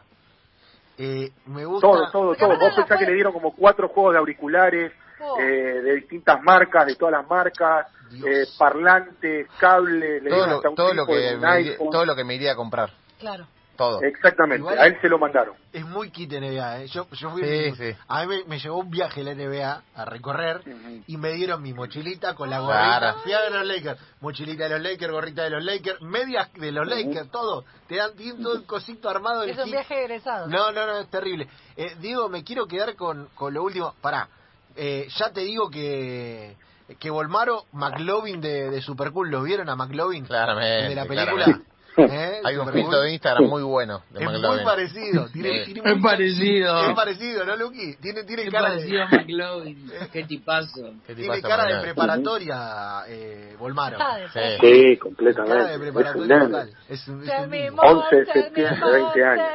Eh, 0.98 1.30
me 1.48 1.66
gusta. 1.66 1.88
Todo, 1.88 2.12
todo, 2.12 2.28
Porque 2.30 2.40
todo. 2.46 2.60
Vos 2.60 2.74
pensás 2.76 2.98
que 3.00 3.06
le 3.06 3.14
dieron 3.14 3.34
como 3.34 3.54
cuatro 3.54 3.90
juegos 3.90 4.14
de 4.14 4.20
auriculares, 4.20 4.92
Oh. 5.18 5.40
eh, 5.40 5.82
de 5.82 5.96
distintas 5.96 6.44
marcas, 6.44 6.86
de 6.86 6.96
todas 6.96 7.14
las 7.14 7.28
marcas, 7.30 7.88
eh, 8.28 8.44
parlantes, 8.60 9.48
cables, 9.58 10.22
le 10.22 10.30
Todo 10.30 10.36
dieron 10.36 10.50
lo, 10.50 10.56
hasta 10.58 10.70
un 10.70 10.76
todo 10.76 10.94
lo 10.94 11.06
que 11.06 11.14
de 11.16 11.36
un 11.36 11.42
me 11.42 11.60
iría, 11.62 11.72
iPhone. 11.72 11.90
todo 11.90 12.06
lo 12.06 12.16
que 12.18 12.24
me 12.26 12.36
iría 12.36 12.52
a 12.52 12.56
comprar. 12.58 12.92
Claro. 13.18 13.48
Todo. 13.78 14.02
Exactamente, 14.02 14.60
Igual- 14.62 14.80
a 14.80 14.88
él 14.88 14.98
se 15.02 15.10
lo 15.10 15.18
mandaron. 15.20 15.56
Es 15.74 15.86
muy 15.86 16.10
kit 16.12 16.32
NBA, 16.32 16.82
¿eh? 16.84 16.88
Yo, 16.88 17.08
yo 17.12 17.30
fui. 17.32 17.42
Sí, 17.44 17.76
sí. 17.76 17.96
A 18.08 18.26
mí 18.26 18.28
me, 18.38 18.44
me 18.46 18.60
llevó 18.60 18.78
un 18.80 18.90
viaje 18.90 19.24
la 19.24 19.34
NBA 19.34 19.82
a 19.96 20.06
recorrer 20.06 20.62
y 21.08 21.18
me 21.18 21.34
dieron 21.34 21.62
mi 21.62 21.74
mochilita 21.74 22.34
con 22.36 22.50
la 22.50 22.60
Claro. 22.60 23.06
gorrita. 23.08 23.24
Fui 23.24 23.34
a 23.34 23.40
ver 23.42 23.52
los 23.52 23.66
Lakers. 23.66 24.00
Mochilita 24.22 24.64
de 24.64 24.70
los 24.70 24.82
Lakers, 24.82 25.12
gorrita 25.12 25.44
de 25.44 25.50
los 25.50 25.64
Lakers, 25.64 26.02
medias 26.02 26.52
de 26.54 26.72
los 26.72 26.88
Lakers, 26.88 27.30
todo. 27.32 27.66
Te 27.88 27.96
dan 27.98 28.12
todo 28.42 28.56
el 28.56 28.66
cosito 28.66 29.10
armado 29.10 29.44
Es 29.44 29.58
un 29.58 29.64
kit. 29.66 29.74
viaje 29.74 30.00
egresado. 30.06 30.48
No, 30.48 30.72
no, 30.72 30.86
no, 30.88 31.00
es 31.00 31.10
terrible. 31.10 31.48
Eh, 31.76 31.96
Diego, 32.00 32.30
me 32.30 32.44
quiero 32.44 32.66
quedar 32.68 32.96
con, 32.96 33.28
con 33.36 33.54
lo 33.54 33.64
último. 33.64 33.94
Pará, 34.02 34.30
eh, 34.76 35.08
ya 35.18 35.32
te 35.32 35.42
digo 35.42 35.70
que 35.70 36.56
que 37.00 37.10
Volmaro, 37.10 37.64
McLovin 37.72 38.40
de, 38.42 38.70
de 38.70 38.80
Supercool, 38.80 39.32
¿lo 39.32 39.42
vieron 39.42 39.70
a 39.70 39.76
McLovin? 39.76 40.24
Claramente, 40.26 40.90
de 40.90 40.96
la 40.96 41.06
película. 41.06 41.34
claramente. 41.44 41.75
¿Eh? 41.98 42.42
Hay 42.44 42.58
un 42.58 42.72
filtro 42.72 43.02
de 43.02 43.14
Instagram 43.14 43.46
muy 43.50 43.64
bueno 43.64 44.02
de 44.10 44.20
Es 44.20 44.26
muy 44.26 44.34
McLovin. 44.40 44.64
parecido. 44.66 45.28
Tiene, 45.34 45.62
Es 45.64 45.68
mucha- 45.76 46.02
parecido. 46.02 46.90
Es 46.90 46.96
parecido, 46.96 47.46
¿no, 47.46 47.56
Luqui? 47.56 47.96
Tiene, 48.02 48.24
tiene 48.24 48.50
cara 48.52 48.70
parecido 48.70 49.04
a 49.04 49.08
de, 49.08 49.18
McLovin. 49.18 49.92
Qué 50.12 50.24
tipazo. 50.26 50.82
¿Qué 51.08 51.16
te 51.16 51.22
tiene 51.22 51.42
cara 51.42 51.66
de 51.66 51.82
preparatoria, 51.82 53.04
eh, 53.08 53.56
Volmaro. 53.60 53.98
Sí. 53.98 54.34
Cara 54.34 54.50
de 54.62 55.00
completamente. 55.00 55.66
Es 55.70 55.76
un 55.76 55.82
preparatoria 55.82 56.36
nene. 56.38 56.46
total. 56.50 56.70
Es 56.90 57.08
un, 57.08 57.22
es 57.24 57.30
Tell 57.30 57.44
un 57.44 57.50
me 57.50 57.60
niño. 57.60 57.72
more, 57.74 57.90
11 57.90 58.16
de 58.16 58.26
tell 58.26 58.36
me 58.36 58.42
septiembre, 58.44 58.80
more, 58.80 59.02
20 59.02 59.24
años. 59.26 59.48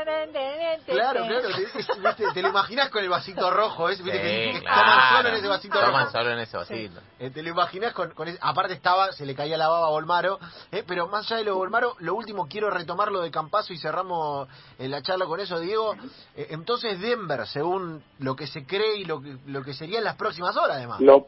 Claro, 0.86 1.24
claro, 1.26 2.16
te, 2.34 2.42
lo 2.42 2.48
imaginas 2.48 2.88
con 2.90 3.02
el 3.02 3.08
vasito 3.10 3.50
rojo, 3.50 3.88
¿eh? 3.90 3.96
¿Viste? 3.96 4.10
que, 4.12 4.18
Sí, 4.52 4.58
que 4.60 4.60
toman 4.66 4.84
claro. 4.84 5.16
solo 5.16 5.28
en 5.28 5.34
ese 5.36 5.48
vasito 5.48 5.78
Toman 5.80 6.00
rojo. 6.04 6.10
solo 6.12 6.30
en 6.30 6.38
ese 6.38 6.56
vasito. 6.56 7.00
Eh, 7.18 7.30
te 7.30 7.42
lo 7.42 7.50
imaginas 7.50 7.92
con, 7.92 8.10
con 8.12 8.28
ese- 8.28 8.38
aparte 8.40 8.72
estaba, 8.74 9.12
se 9.12 9.26
le 9.26 9.34
caía 9.34 9.56
la 9.56 9.68
baba 9.68 9.86
a 9.86 9.90
Volmaro, 9.90 10.38
eh, 10.72 10.82
pero 10.86 11.06
más 11.08 11.26
allá 11.26 11.38
de 11.38 11.44
lo 11.44 11.50
de 11.52 11.56
Volmaro, 11.58 11.96
lo 12.00 12.14
último 12.14 12.29
quiero 12.48 12.70
retomar 12.70 13.10
lo 13.10 13.20
de 13.20 13.30
Campazo 13.30 13.72
y 13.72 13.78
cerramos 13.78 14.48
eh, 14.78 14.88
la 14.88 15.02
charla 15.02 15.26
con 15.26 15.40
eso, 15.40 15.58
Diego. 15.60 15.94
Eh, 16.36 16.48
entonces 16.50 17.00
Denver, 17.00 17.46
según 17.46 18.02
lo 18.18 18.36
que 18.36 18.46
se 18.46 18.66
cree 18.66 18.98
y 18.98 19.04
lo 19.04 19.20
que, 19.20 19.36
lo 19.46 19.62
que 19.62 19.74
sería 19.74 19.98
en 19.98 20.04
las 20.04 20.16
próximas 20.16 20.56
horas 20.56 20.76
además. 20.76 21.00
Lo, 21.00 21.26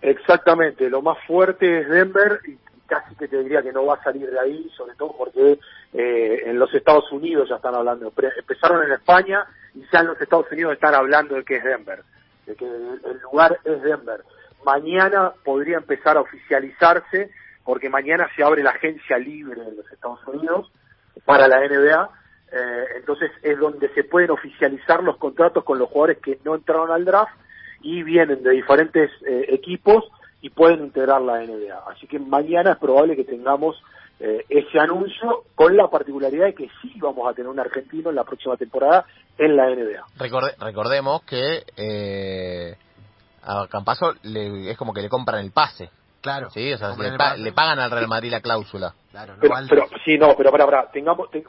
exactamente, 0.00 0.88
lo 0.88 1.02
más 1.02 1.18
fuerte 1.26 1.80
es 1.80 1.88
Denver 1.88 2.40
y 2.46 2.56
casi 2.86 3.14
que 3.14 3.28
te 3.28 3.42
diría 3.42 3.62
que 3.62 3.72
no 3.72 3.86
va 3.86 3.94
a 3.94 4.02
salir 4.02 4.30
de 4.30 4.38
ahí, 4.38 4.70
sobre 4.76 4.94
todo 4.96 5.14
porque 5.16 5.58
eh, 5.94 6.42
en 6.44 6.58
los 6.58 6.72
Estados 6.74 7.10
Unidos 7.10 7.48
ya 7.48 7.56
están 7.56 7.74
hablando. 7.74 8.12
Empezaron 8.38 8.84
en 8.84 8.92
España 8.92 9.46
y 9.74 9.80
ya 9.90 10.00
en 10.00 10.08
los 10.08 10.20
Estados 10.20 10.50
Unidos 10.52 10.74
están 10.74 10.94
hablando 10.94 11.34
de 11.36 11.44
que 11.44 11.56
es 11.56 11.64
Denver, 11.64 12.02
de 12.46 12.54
que 12.54 12.66
el 12.66 13.20
lugar 13.22 13.58
es 13.64 13.82
Denver. 13.82 14.22
Mañana 14.64 15.32
podría 15.44 15.78
empezar 15.78 16.16
a 16.16 16.20
oficializarse 16.20 17.30
porque 17.64 17.88
mañana 17.88 18.28
se 18.36 18.42
abre 18.42 18.62
la 18.62 18.70
agencia 18.70 19.18
libre 19.18 19.60
en 19.62 19.76
los 19.76 19.90
Estados 19.92 20.20
Unidos 20.26 20.70
para 21.24 21.46
la 21.48 21.60
NBA. 21.60 22.10
eh, 22.52 22.84
entonces 22.98 23.30
es 23.42 23.58
donde 23.58 23.88
se 23.94 24.04
pueden 24.04 24.30
oficializar 24.30 25.02
los 25.02 25.16
contratos 25.16 25.64
con 25.64 25.78
los 25.78 25.88
jugadores 25.88 26.18
que 26.22 26.38
no 26.44 26.54
entraron 26.54 26.90
al 26.90 27.04
draft 27.04 27.32
y 27.80 28.02
vienen 28.02 28.42
de 28.42 28.50
diferentes 28.50 29.10
eh, 29.26 29.46
equipos 29.48 30.04
y 30.42 30.50
pueden 30.50 30.84
integrar 30.84 31.20
la 31.22 31.40
NBA. 31.40 31.82
Así 31.90 32.06
que 32.06 32.18
mañana 32.18 32.72
es 32.72 32.78
probable 32.78 33.16
que 33.16 33.24
tengamos 33.24 33.80
eh, 34.20 34.44
ese 34.48 34.78
anuncio 34.78 35.44
con 35.54 35.76
la 35.76 35.88
particularidad 35.88 36.46
de 36.46 36.54
que 36.54 36.68
sí 36.82 36.92
vamos 37.00 37.28
a 37.28 37.32
tener 37.34 37.48
un 37.48 37.58
argentino 37.58 38.10
en 38.10 38.16
la 38.16 38.24
próxima 38.24 38.56
temporada 38.56 39.04
en 39.38 39.56
la 39.56 39.66
NBA. 39.70 40.04
Recorde- 40.18 40.54
recordemos 40.60 41.22
que 41.22 41.64
eh, 41.76 42.76
a 43.44 43.66
Campazo 43.68 44.12
le, 44.22 44.70
es 44.70 44.76
como 44.76 44.92
que 44.92 45.00
le 45.02 45.08
compran 45.08 45.40
el 45.44 45.50
pase. 45.52 45.90
Claro. 46.22 46.48
Sí, 46.50 46.72
o 46.72 46.78
sea, 46.78 46.90
Como 46.90 47.02
le, 47.02 47.16
pa- 47.18 47.34
pagan 47.54 47.78
al 47.80 47.90
Real 47.90 48.08
Madrid 48.08 48.30
la 48.30 48.40
cláusula. 48.40 48.94
Claro, 49.10 49.34
no 49.34 49.40
Pero, 49.40 49.52
vale. 49.54 49.66
pero 49.68 49.86
sí, 50.04 50.16
no, 50.16 50.34
pero 50.36 50.50
para, 50.50 50.64
para, 50.64 50.90
tengamos, 50.90 51.30
te- 51.30 51.38
eh, 51.40 51.44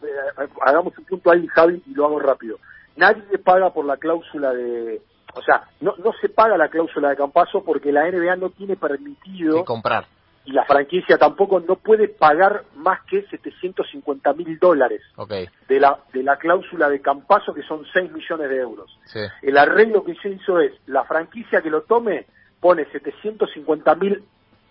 hagamos 0.66 0.98
un 0.98 1.06
punto 1.06 1.32
ahí, 1.32 1.48
Javi, 1.48 1.82
y 1.88 1.94
lo 1.94 2.06
hago 2.06 2.20
rápido. 2.20 2.58
Nadie 2.98 3.38
paga 3.38 3.70
por 3.72 3.86
la 3.86 3.98
cláusula 3.98 4.52
de, 4.52 5.02
o 5.36 5.42
sea, 5.42 5.64
no, 5.82 5.94
no 6.04 6.12
se 6.20 6.28
paga 6.30 6.58
la 6.58 6.70
cláusula 6.70 7.10
de 7.10 7.16
Campaso 7.16 7.64
porque 7.64 7.92
la 7.92 8.10
NBA 8.12 8.36
no 8.36 8.50
tiene 8.50 8.76
permitido 8.76 9.60
Y 9.60 9.64
comprar. 9.64 10.06
y 10.46 10.52
la 10.52 10.66
franquicia 10.66 11.18
tampoco 11.18 11.60
no 11.60 11.76
puede 11.78 12.08
pagar 12.10 12.64
más 12.76 13.00
que 13.10 13.24
750 13.28 14.34
mil 14.34 14.60
dólares 14.60 15.02
Ok, 15.16 15.32
de 15.70 15.80
la, 15.80 15.98
de 16.14 16.22
la 16.24 16.38
cláusula 16.38 16.90
de 16.90 17.02
Campaso, 17.02 17.54
que 17.54 17.64
son 17.64 17.86
6 17.94 18.12
millones 18.12 18.50
de 18.50 18.58
euros. 18.58 19.00
sí. 19.06 19.20
El 19.42 19.58
arreglo 19.58 20.04
que 20.04 20.16
se 20.16 20.30
hizo 20.30 20.60
es, 20.60 20.72
la 20.88 21.04
franquicia 21.06 21.62
que 21.62 21.70
lo 21.70 21.84
tome 21.84 22.26
pone 22.60 22.86
750 22.92 23.96
mil 23.96 24.24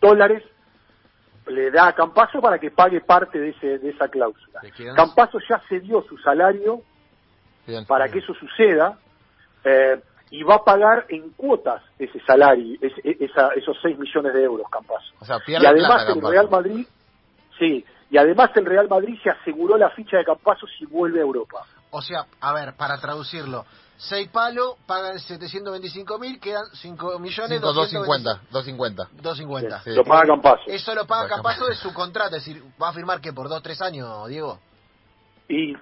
dólares, 0.03 0.43
le 1.47 1.71
da 1.71 1.89
a 1.89 1.93
Campaso 1.95 2.41
para 2.43 2.59
que 2.59 2.71
pague 2.71 3.01
parte 3.01 3.39
de, 3.39 3.49
ese, 3.51 3.79
de 3.79 3.91
esa 3.91 4.09
cláusula. 4.09 4.61
Campaso 4.95 5.39
ya 5.49 5.61
cedió 5.69 6.03
su 6.03 6.19
salario 6.19 6.83
Bien. 7.67 7.87
para 7.87 8.09
que 8.09 8.19
eso 8.19 8.35
suceda 8.35 8.99
eh, 9.65 10.01
y 10.31 10.43
va 10.43 10.57
a 10.57 10.65
pagar 10.65 11.07
en 11.09 11.31
cuotas 11.31 11.83
ese 11.99 12.21
salario, 12.27 12.77
ese- 12.81 13.17
esa- 13.25 13.51
esos 13.55 13.77
6 13.83 13.99
millones 13.99 14.35
de 14.35 14.43
euros, 14.43 14.67
Campaso. 14.71 15.13
O 15.21 15.25
sea, 15.25 15.39
Y 15.47 15.55
además 15.55 16.05
plata 16.05 16.13
el. 16.13 16.23
Real 16.31 16.51
Madrid, 16.51 16.87
sí, 17.59 17.85
y 18.11 18.17
además 18.19 18.51
el 18.57 18.67
Real 18.67 18.89
Madrid 18.89 19.19
se 19.23 19.31
aseguró 19.31 19.77
la 19.77 19.91
ficha 19.91 20.19
de 20.19 20.25
Campaso 20.25 20.67
si 20.79 20.85
vuelve 20.87 21.21
a 21.21 21.23
Europa. 21.23 21.65
O 21.91 22.01
sea, 22.03 22.25
a 22.41 22.53
ver, 22.55 22.75
para 22.77 22.99
traducirlo, 23.01 23.65
6 24.09 24.29
palos, 24.31 24.77
pagan 24.87 25.19
725 25.19 26.19
mil, 26.19 26.41
quedan 26.41 26.65
5 26.73 27.19
millones. 27.21 27.61
Cinco, 27.61 27.73
250, 27.73 28.41
250. 28.51 29.09
250. 29.23 29.83
Sí. 29.83 29.91
Lo 29.95 30.05
paga 30.05 30.27
Campaso. 30.27 30.63
Eso 30.67 30.95
lo 30.95 31.07
paga 31.07 31.29
Campazo 31.29 31.67
de 31.67 31.77
su 31.77 31.95
contrato, 31.95 32.37
es 32.37 32.45
decir, 32.45 32.63
va 32.83 32.89
a 32.89 32.93
firmar 32.93 33.21
que 33.21 33.33
por 33.33 33.49
2, 33.49 33.63
3 33.63 33.83
años, 33.83 34.29
Diego. 34.29 34.59
Y 35.49 35.75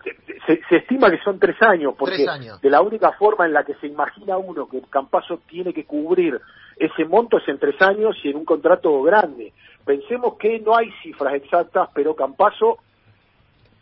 se, 0.47 0.61
se 0.69 0.77
estima 0.77 1.11
que 1.11 1.19
son 1.23 1.39
tres 1.39 1.57
años, 1.63 1.95
porque 1.97 2.17
Tres 2.17 2.29
años. 2.29 2.61
de 2.61 2.71
la 2.71 2.81
única 2.81 3.13
forma 3.13 3.47
en 3.47 3.53
la 3.53 3.63
que 3.65 3.75
se 3.75 3.87
imagina 3.87 4.37
uno 4.37 4.69
que 4.69 4.83
Campaso 4.83 5.41
tiene 5.49 5.73
que 5.73 5.87
cubrir 5.87 6.41
ese 6.77 7.05
monto 7.05 7.39
es 7.39 7.49
en 7.49 7.59
tres 7.59 7.81
años 7.81 8.17
y 8.25 8.31
en 8.31 8.37
un 8.37 8.45
contrato 8.45 9.01
grande. 9.03 9.53
Pensemos 9.85 10.37
que 10.39 10.59
no 10.61 10.77
hay 10.77 10.91
cifras 11.03 11.35
exactas, 11.35 11.89
pero 11.95 12.17
Campaso 12.17 12.79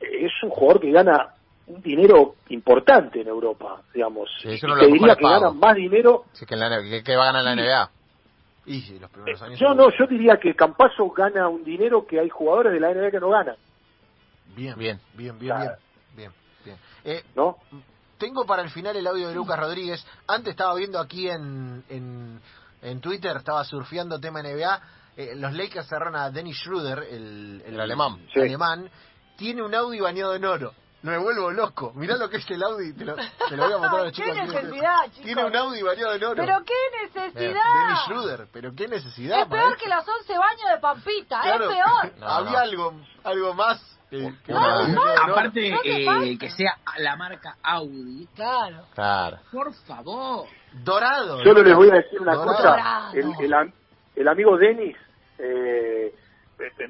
es 0.00 0.32
un 0.42 0.50
jugador 0.50 0.80
que 0.80 0.90
gana 0.90 1.34
un 1.68 1.80
dinero 1.82 2.34
importante 2.48 3.20
en 3.20 3.28
Europa, 3.28 3.82
digamos. 3.94 4.28
Sí, 4.42 4.48
y 4.50 4.58
te 4.60 4.86
diría 4.86 5.16
que 5.16 5.22
gana 5.24 5.40
pagos. 5.40 5.56
más 5.56 5.74
dinero. 5.76 6.24
Sí, 6.32 6.46
que, 6.46 6.54
en 6.54 6.60
la, 6.60 6.82
que, 6.82 7.02
que 7.02 7.16
va 7.16 7.24
a 7.28 7.32
ganar 7.32 7.44
la 7.44 7.54
NBA. 7.54 7.90
Y 8.66 8.80
sí, 8.82 8.98
los 8.98 9.10
primeros 9.10 9.40
años. 9.42 9.58
Yo 9.58 9.74
no, 9.74 9.88
yo 9.90 10.06
diría 10.06 10.36
que 10.38 10.54
Campaso 10.54 11.08
gana 11.10 11.48
un 11.48 11.64
dinero 11.64 12.06
que 12.06 12.20
hay 12.20 12.28
jugadores 12.28 12.72
de 12.72 12.80
la 12.80 12.92
NBA 12.92 13.10
que 13.10 13.20
no 13.20 13.30
ganan, 13.30 13.56
Bien, 14.54 14.76
Bien. 14.78 14.98
bien, 15.14 15.38
bien, 15.38 15.38
bien. 15.38 15.56
Claro. 15.56 15.76
Bien, 16.16 16.32
bien. 16.64 16.76
Eh, 17.04 17.22
¿no? 17.36 17.56
tengo 18.18 18.44
para 18.44 18.62
el 18.62 18.70
final 18.70 18.96
el 18.96 19.06
audio 19.06 19.28
de 19.28 19.34
Lucas 19.34 19.58
Rodríguez. 19.58 20.04
Antes 20.26 20.50
estaba 20.50 20.74
viendo 20.74 20.98
aquí 20.98 21.28
en, 21.28 21.84
en, 21.88 22.40
en 22.82 23.00
Twitter, 23.00 23.36
estaba 23.36 23.64
surfeando 23.64 24.18
tema 24.18 24.42
NBA. 24.42 24.80
Eh, 25.16 25.34
los 25.36 25.52
Lakers 25.52 25.86
cerraron 25.88 26.16
a 26.16 26.30
Dennis 26.30 26.56
Schroeder, 26.58 27.04
el, 27.10 27.62
El 27.64 27.80
alemán. 27.80 28.18
Sí. 28.32 28.40
alemán. 28.40 28.90
Tiene 29.36 29.62
un 29.62 29.74
Audi 29.74 30.00
bañado 30.00 30.34
en 30.34 30.44
oro. 30.44 30.72
Me 31.02 31.16
vuelvo 31.16 31.50
loco. 31.52 31.92
Mirá 31.94 32.16
lo 32.16 32.28
que 32.28 32.38
es 32.38 32.50
el 32.50 32.60
Audi. 32.62 32.92
Te 32.92 33.04
lo, 33.04 33.14
te 33.14 33.56
lo 33.56 33.64
voy 33.64 33.72
a 33.72 33.78
mostrar 33.78 34.00
a 34.00 34.04
los 34.04 34.16
¿Qué 34.16 34.22
chicos. 34.24 34.38
aquí. 34.38 34.48
necesidad, 34.54 35.02
chicos? 35.04 35.22
Tiene 35.22 35.44
un 35.44 35.56
Audi 35.56 35.82
bañado 35.82 36.12
en 36.14 36.24
oro. 36.24 36.34
Pero 36.44 36.58
qué 36.64 36.74
Dennis 36.92 37.34
necesidad. 37.34 37.96
Schroeder. 38.04 38.48
Pero 38.52 38.72
qué 38.74 38.88
necesidad. 38.88 39.40
Es 39.42 39.46
peor 39.48 39.64
maestro. 39.66 39.84
que 39.88 39.94
los 39.94 40.08
11 40.08 40.38
baños 40.38 40.70
de 40.74 40.78
Pampita, 40.80 41.40
Claro. 41.40 41.70
es 41.70 41.76
peor. 41.76 42.12
No, 42.18 42.26
Había 42.26 42.50
no. 42.50 42.58
algo 42.58 42.92
algo 43.24 43.54
más. 43.54 43.98
eh, 44.10 44.34
que 44.44 44.52
No, 44.52 44.58
oro. 44.60 45.22
Aparte, 45.30 45.68
eh, 45.84 46.38
que 46.38 46.50
sea 46.50 46.78
la 46.98 47.14
marca 47.16 47.56
Audi, 47.62 48.26
Claro. 48.34 48.86
Claro. 48.94 49.38
por 49.52 49.72
favor. 49.86 50.48
Dorado. 50.72 51.38
Solo 51.44 51.62
¿no? 51.62 51.68
les 51.68 51.76
voy 51.76 51.90
a 51.90 51.94
decir 51.94 52.20
una 52.20 52.34
Dorado. 52.34 52.56
cosa. 52.56 53.10
El, 53.14 53.32
el 54.16 54.28
amigo 54.28 54.56
Denis 54.58 54.96
eh, 55.38 56.12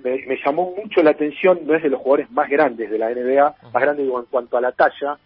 me, 0.03 0.27
me 0.27 0.37
llamó 0.45 0.75
mucho 0.77 1.03
la 1.03 1.11
atención, 1.11 1.61
no 1.65 1.75
es 1.75 1.83
de 1.83 1.91
los 1.91 2.01
jugadores 2.01 2.31
más 2.31 2.49
grandes 2.49 2.91
de 2.91 2.99
la 2.99 3.11
NBA, 3.11 3.55
más 3.73 3.83
grande 3.83 4.03
digo 4.03 4.19
en 4.21 4.27
cuanto 4.27 4.57
a 4.57 4.61
la 4.61 4.73
talla, 4.73 5.19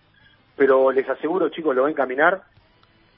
pero 0.56 0.90
les 0.92 1.08
aseguro, 1.08 1.48
chicos, 1.48 1.74
lo 1.74 1.84
ven 1.84 1.94
caminar, 1.94 2.42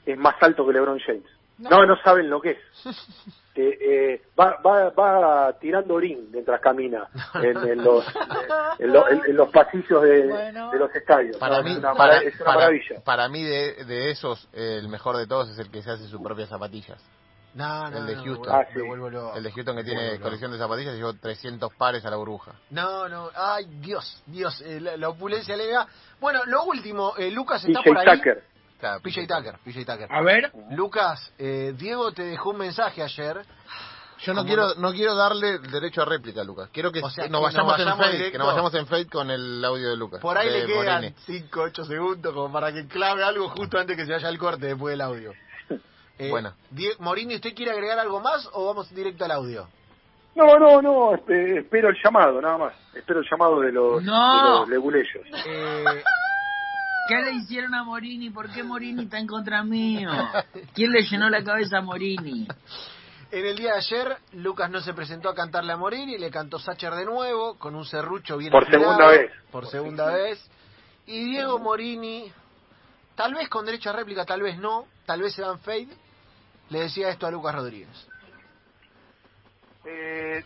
es 0.05 0.17
más 0.17 0.35
alto 0.41 0.65
que 0.65 0.73
LeBron 0.73 0.99
James. 0.99 1.23
No, 1.57 1.85
no 1.85 1.95
saben 2.03 2.29
lo 2.29 2.41
que 2.41 2.51
es. 2.51 2.57
Eh, 3.57 3.77
eh, 3.79 4.21
va, 4.37 4.57
va, 4.57 4.89
va 4.89 5.53
tirando 5.59 5.93
orín 5.93 6.27
mientras 6.29 6.59
camina 6.59 7.07
en, 7.35 7.55
en 7.55 7.81
los, 7.85 8.05
en, 8.79 8.91
lo- 8.91 9.07
en- 9.09 9.21
en 9.27 9.33
los 9.37 9.47
pasillos 9.49 10.03
de, 10.03 10.27
Bueno. 10.27 10.71
de 10.71 10.77
los 10.79 10.93
estadios. 10.93 11.37
Para 11.37 11.61
mí, 11.61 11.71
es 11.71 11.77
una, 11.77 11.93
para, 11.93 12.17
es 12.17 12.35
una 12.35 12.43
para- 12.47 12.57
maravilla. 12.59 12.99
para 13.05 13.29
mí 13.29 13.43
de, 13.45 13.85
de 13.85 14.11
esos, 14.11 14.49
eh, 14.51 14.79
el 14.81 14.89
mejor 14.89 15.15
de 15.15 15.25
todos 15.25 15.49
es 15.51 15.57
el 15.57 15.71
que 15.71 15.81
se 15.81 15.89
hace 15.89 16.03
sus 16.07 16.21
propias 16.21 16.49
zapatillas. 16.49 17.01
No, 17.55 17.89
no, 17.89 17.97
El 17.99 18.05
de 18.05 18.15
no, 18.17 18.23
Houston. 18.25 18.53
Ah, 18.53 18.65
sí. 18.71 18.79
El 19.37 19.43
de 19.43 19.51
Houston 19.51 19.75
que 19.77 19.83
tiene 19.85 20.19
colección 20.19 20.51
de 20.51 20.57
zapatillas 20.57 20.93
llevó 20.95 21.13
300 21.13 21.73
pares 21.75 22.05
a 22.05 22.09
la 22.09 22.17
burbuja. 22.17 22.51
No, 22.69 23.07
no, 23.07 23.29
ay, 23.33 23.65
Dios, 23.79 24.21
Dios, 24.25 24.61
eh, 24.61 24.81
la, 24.81 24.97
la 24.97 25.09
opulencia 25.09 25.55
lega. 25.55 25.87
Bueno, 26.19 26.41
lo 26.45 26.65
último, 26.65 27.13
eh, 27.17 27.31
Lucas 27.31 27.63
está 27.63 27.79
PJ 27.81 27.89
por 27.89 27.97
ahí. 27.97 28.17
Tucker. 28.17 28.43
Claro, 28.77 29.01
PJ 29.01 29.25
Tucker, 29.25 29.57
PJ 29.63 29.85
Tucker. 29.85 30.07
A 30.13 30.21
ver. 30.21 30.51
Lucas, 30.71 31.31
eh, 31.37 31.73
Diego 31.77 32.11
te 32.11 32.23
dejó 32.23 32.49
un 32.49 32.57
mensaje 32.57 33.01
ayer. 33.01 33.45
Yo 34.19 34.33
no 34.33 34.41
¿Cómo 34.41 34.47
quiero 34.47 34.75
no 34.75 34.91
quiero 34.91 35.15
darle 35.15 35.59
derecho 35.59 36.01
a 36.01 36.05
réplica, 36.05 36.43
Lucas. 36.43 36.69
Quiero 36.73 36.91
que, 36.91 37.01
O 37.01 37.09
sea, 37.09 37.27
nos, 37.27 37.39
que 37.39 37.45
vayamos 37.45 37.71
nos 37.71 37.79
en 37.79 37.85
vayamos 37.85 38.05
fade, 38.05 38.17
directo. 38.17 38.31
que 38.31 38.37
nos 38.37 38.47
vayamos 38.47 38.73
en 38.73 38.87
fade 38.87 39.07
con 39.07 39.29
el 39.31 39.63
audio 39.63 39.89
de 39.89 39.97
Lucas. 39.97 40.19
Por 40.21 40.37
ahí 40.37 40.49
le 40.49 40.65
quedan 40.65 41.03
Morini. 41.03 41.15
5, 41.25 41.61
8 41.61 41.85
segundos 41.85 42.33
como 42.33 42.51
para 42.51 42.73
que 42.73 42.85
clave 42.87 43.23
algo 43.23 43.49
justo 43.49 43.77
antes 43.77 43.95
que 43.95 44.05
se 44.05 44.11
vaya 44.13 44.29
el 44.29 44.37
corte 44.37 44.67
después 44.67 44.93
del 44.93 45.01
audio. 45.01 45.33
Eh, 46.17 46.29
Bueno. 46.29 46.53
Die- 46.71 46.93
Morini, 46.99 47.35
¿usted 47.35 47.53
quiere 47.53 47.71
agregar 47.71 47.99
algo 47.99 48.19
más 48.21 48.49
o 48.53 48.65
vamos 48.67 48.93
directo 48.93 49.25
al 49.25 49.31
audio? 49.31 49.67
No, 50.35 50.57
no, 50.59 50.81
no, 50.81 51.11
espe- 51.13 51.59
espero 51.59 51.89
el 51.89 51.95
llamado, 52.03 52.41
nada 52.41 52.57
más. 52.57 52.73
Espero 52.93 53.19
el 53.21 53.25
llamado 53.29 53.59
de 53.61 53.71
los, 53.71 54.03
No. 54.03 54.35
de 54.35 54.59
los 54.59 54.69
leguleyos. 54.69 55.25
Eh, 55.45 55.83
¿Qué 57.07 57.15
le 57.21 57.31
hicieron 57.35 57.73
a 57.75 57.83
Morini? 57.83 58.31
¿Por 58.31 58.49
qué 58.51 58.63
Morini 58.63 59.03
está 59.03 59.19
en 59.19 59.27
contra 59.27 59.63
mío? 59.63 60.09
¿Quién 60.73 60.91
le 60.91 61.03
llenó 61.03 61.29
la 61.29 61.43
cabeza 61.43 61.77
a 61.77 61.81
Morini? 61.81 62.47
en 63.31 63.45
el 63.45 63.57
día 63.57 63.73
de 63.73 63.77
ayer, 63.79 64.17
Lucas 64.33 64.69
no 64.69 64.79
se 64.79 64.93
presentó 64.93 65.27
a 65.29 65.35
cantarle 65.35 65.73
a 65.73 65.77
Morini, 65.77 66.17
le 66.17 66.31
cantó 66.31 66.57
Sacher 66.57 66.93
de 66.93 67.03
nuevo, 67.05 67.57
con 67.59 67.75
un 67.75 67.83
serrucho 67.85 68.37
bien 68.37 68.51
Por 68.51 68.63
afilado, 68.63 68.83
segunda 68.93 69.07
vez. 69.09 69.31
Por 69.51 69.67
segunda 69.67 70.05
vez. 70.13 70.49
Y 71.05 71.25
Diego 71.25 71.59
Morini, 71.59 72.31
tal 73.15 73.33
vez 73.35 73.49
con 73.49 73.65
derecho 73.65 73.89
a 73.89 73.93
réplica, 73.93 74.23
tal 74.25 74.41
vez 74.41 74.57
no, 74.57 74.85
tal 75.05 75.21
vez 75.21 75.33
se 75.35 75.41
va 75.41 75.51
en 75.51 75.59
fade, 75.59 75.89
le 76.69 76.79
decía 76.79 77.09
esto 77.09 77.27
a 77.27 77.31
Lucas 77.31 77.55
Rodríguez. 77.55 78.07
Eh, 79.85 80.43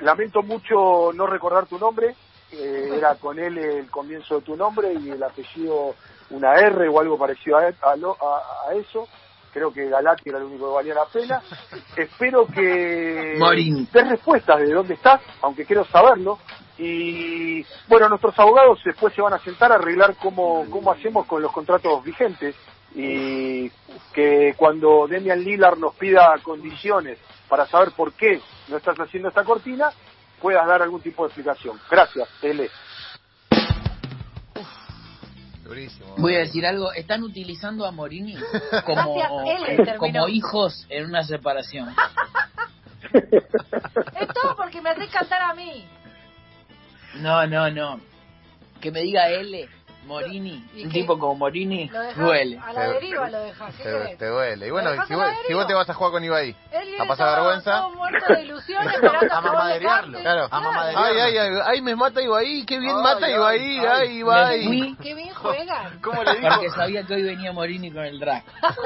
lamento 0.00 0.42
mucho 0.42 1.12
no 1.14 1.26
recordar 1.26 1.66
tu 1.66 1.78
nombre. 1.78 2.14
eh, 2.52 2.90
era 2.96 3.16
con 3.16 3.38
él 3.40 3.58
el 3.58 3.90
comienzo 3.90 4.36
de 4.36 4.42
tu 4.42 4.56
nombre 4.56 4.92
y 4.94 5.10
el 5.10 5.20
apellido 5.22 5.94
una 6.30 6.54
R 6.54 6.88
o 6.88 7.00
algo 7.00 7.18
parecido 7.18 7.58
a, 7.58 7.64
a 7.82 7.96
lo- 7.96 8.16
a- 8.22 8.68
a 8.70 8.74
eso. 8.74 9.08
Creo 9.52 9.72
que 9.72 9.88
Galati 9.88 10.28
era 10.28 10.38
el 10.38 10.44
único 10.44 10.68
que 10.68 10.74
valía 10.74 10.94
la 10.94 11.06
pena. 11.06 11.42
Espero 11.96 12.46
que 12.46 13.34
Morini. 13.38 13.88
des 13.92 14.08
respuestas 14.08 14.58
de 14.60 14.72
dónde 14.72 14.94
estás, 14.94 15.20
aunque 15.42 15.64
quiero 15.64 15.84
saberlo. 15.86 16.38
Y 16.78 17.64
bueno, 17.88 18.08
nuestros 18.08 18.38
abogados 18.38 18.78
después 18.84 19.12
se 19.14 19.22
van 19.22 19.32
a 19.34 19.38
sentar 19.40 19.72
a 19.72 19.76
arreglar 19.76 20.14
cómo, 20.16 20.66
cómo 20.70 20.92
hacemos 20.92 21.26
con 21.26 21.42
los 21.42 21.50
contratos 21.52 22.04
vigentes 22.04 22.54
y 22.94 23.70
que 24.16 24.54
cuando 24.56 25.06
Demian 25.06 25.44
Lillard 25.44 25.76
nos 25.76 25.94
pida 25.94 26.34
condiciones 26.42 27.18
para 27.50 27.66
saber 27.66 27.90
por 27.92 28.14
qué 28.14 28.40
no 28.68 28.78
estás 28.78 28.96
haciendo 28.98 29.28
esta 29.28 29.44
cortina, 29.44 29.90
puedas 30.40 30.66
dar 30.66 30.80
algún 30.80 31.02
tipo 31.02 31.22
de 31.24 31.28
explicación. 31.28 31.78
Gracias, 31.90 32.26
Tele. 32.40 32.70
Voy 36.16 36.34
a 36.34 36.38
decir 36.38 36.64
algo. 36.64 36.92
Están 36.94 37.24
utilizando 37.24 37.84
a 37.84 37.90
Morini 37.90 38.36
como, 38.86 39.16
Gracias, 39.16 39.68
él 39.68 39.76
terminó. 39.84 39.98
como 39.98 40.28
hijos 40.28 40.86
en 40.88 41.04
una 41.04 41.22
separación. 41.22 41.94
Es 43.12 44.28
todo 44.34 44.56
porque 44.56 44.80
me 44.82 44.90
haces 44.90 45.10
cantar 45.10 45.40
a 45.42 45.54
mí. 45.54 45.86
No, 47.16 47.46
no, 47.46 47.70
no. 47.70 48.00
Que 48.80 48.90
me 48.90 49.00
diga 49.02 49.28
L, 49.28 49.68
Morini, 50.06 50.64
¿Y 50.74 50.84
un 50.84 50.90
tipo 50.92 51.18
como 51.18 51.34
Morini, 51.34 51.88
dejas 51.88 52.16
duele. 52.16 52.58
a 52.58 52.72
la 52.72 52.88
deriva, 52.92 53.28
lo 53.30 53.40
dejas. 53.40 53.74
¿Qué 53.76 53.82
Te, 53.82 54.16
te 54.16 54.26
duele. 54.26 54.66
Y 54.66 54.68
¿Lo 54.68 54.74
bueno, 54.74 55.06
si 55.06 55.14
vos, 55.14 55.26
si 55.46 55.54
vos 55.54 55.66
te 55.66 55.74
vas 55.74 55.90
a 55.90 55.94
jugar 55.94 56.12
con 56.12 56.24
Ibai, 56.24 56.56
¿a 56.98 57.04
pasar 57.06 57.36
vergüenza? 57.36 57.72
todo 57.80 57.90
muerto 57.90 58.32
de 58.32 58.42
ilusión 58.42 58.88
esperando 58.88 59.34
A 59.34 59.40
mamaderearlo. 59.40 60.18
Claro. 60.20 60.48
A 60.50 60.60
mamaderearlo. 60.60 61.06
Ay, 61.06 61.18
ay, 61.20 61.38
ay, 61.38 61.60
ay, 61.66 61.82
me 61.82 61.96
mata 61.96 62.22
Ibai, 62.22 62.64
qué 62.64 62.78
bien 62.78 62.96
Ay, 62.96 63.02
mata 63.02 63.26
ay, 63.26 63.34
Ibai, 63.34 63.78
ay. 63.78 63.86
ay, 63.86 64.16
Ibai. 64.18 64.96
Qué 65.02 65.14
bien 65.14 65.34
juegan. 65.34 65.98
¿Cómo 66.02 66.22
le 66.22 66.36
dijo, 66.36 66.48
porque 66.54 66.70
sabía 66.70 67.02
que 67.04 67.14
hoy 67.14 67.22
venía 67.22 67.52
Morini 67.52 67.90
con 67.90 68.04
el 68.04 68.18
drag. 68.20 68.42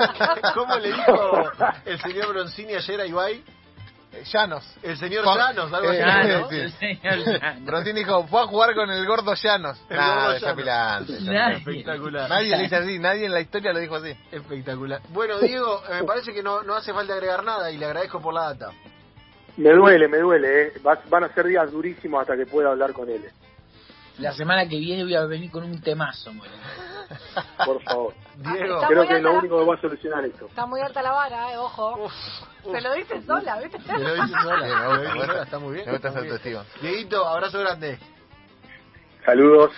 ¿Cómo 0.55 0.77
le 0.79 0.89
dijo 0.89 1.51
el 1.85 2.01
señor 2.01 2.29
Broncini 2.29 2.75
ayer 2.75 3.01
a 3.01 3.07
Ibai? 3.07 3.45
Eh, 4.13 4.25
Llanos. 4.25 4.65
El 4.83 4.97
señor 4.97 5.25
Llanos, 5.25 5.73
algo 5.73 5.89
así, 5.89 5.99
Eh, 5.99 6.05
Llanos, 6.05 6.41
¿no? 6.43 6.49
sí. 6.51 6.57
el 6.57 6.73
señor 6.73 7.41
Llanos. 7.41 7.65
Brontín 7.65 7.95
dijo, 7.95 8.27
fue 8.27 8.41
a 8.43 8.47
jugar 8.47 8.75
con 8.75 8.91
el 8.91 9.07
gordo 9.07 9.35
Llanos. 9.35 9.81
El 9.89 9.97
Nah, 9.97 10.15
gordo 10.15 10.33
desapilante, 10.33 11.13
Llanos. 11.13 11.25
desapilante. 11.25 11.59
Espectacular. 11.71 12.29
Nadie 12.29 12.57
le 12.57 12.63
dice 12.65 12.77
así, 12.77 12.99
nadie 12.99 13.27
en 13.27 13.33
la 13.33 13.41
historia 13.41 13.73
lo 13.73 13.79
dijo 13.79 13.95
así. 13.97 14.13
Espectacular. 14.33 15.01
Bueno, 15.11 15.39
Diego, 15.39 15.83
eh, 15.89 15.95
me 16.01 16.05
parece 16.05 16.33
que 16.33 16.43
no, 16.43 16.63
no 16.63 16.75
hace 16.75 16.93
falta 16.93 17.15
agregar 17.15 17.45
nada 17.45 17.71
y 17.71 17.77
le 17.79 17.87
agradezco 17.87 18.21
por 18.21 18.35
la 18.35 18.53
data. 18.55 18.73
Me 19.57 19.71
duele, 19.73 20.09
me 20.09 20.19
duele. 20.19 20.63
¿eh? 20.63 20.73
Va- 20.85 21.01
van 21.09 21.25
a 21.25 21.29
ser 21.35 21.47
días 21.47 21.71
durísimos 21.71 22.21
hasta 22.23 22.37
que 22.37 22.47
pueda 22.47 22.71
hablar 22.71 22.93
con 22.93 23.09
él. 23.09 23.25
La 24.19 24.33
semana 24.33 24.69
que 24.69 24.77
viene 24.79 25.03
voy 25.05 25.15
a 25.15 25.25
venir 25.25 25.51
con 25.51 25.65
un 25.65 25.81
temazo, 25.81 26.33
Morini. 26.33 26.57
Por 27.65 27.83
favor. 27.83 28.15
Diego, 28.37 28.81
Creo 28.89 29.07
que 29.07 29.17
es 29.17 29.23
lo 29.23 29.33
único 29.35 29.59
que 29.59 29.65
va 29.67 29.75
a 29.75 29.81
solucionar 29.81 30.25
esto. 30.25 30.47
Está 30.47 30.67
muy 30.67 30.81
alta 30.81 31.03
la 31.03 31.13
vara, 31.13 31.53
eh, 31.53 31.59
ojo. 31.59 32.05
uf, 32.05 32.13
uf. 32.65 32.73
Se 32.73 32.81
lo 32.81 32.93
dice 32.95 33.23
sola, 33.23 33.61
¿viste? 33.61 33.79
Me 33.93 33.99
lo 33.99 34.15
dice 34.15 34.35
sola. 34.43 34.67
Lo 35.15 35.25
dice 35.27 35.43
está 35.43 35.59
muy 35.59 35.75
bien. 35.75 35.87
Me 35.87 35.93
gusta 35.93 36.09
esa 36.09 36.19
autoestima. 36.21 36.65
Dieguito, 36.81 37.27
abrazo 37.27 37.61
grande. 37.61 37.99
Saludos. 39.25 39.73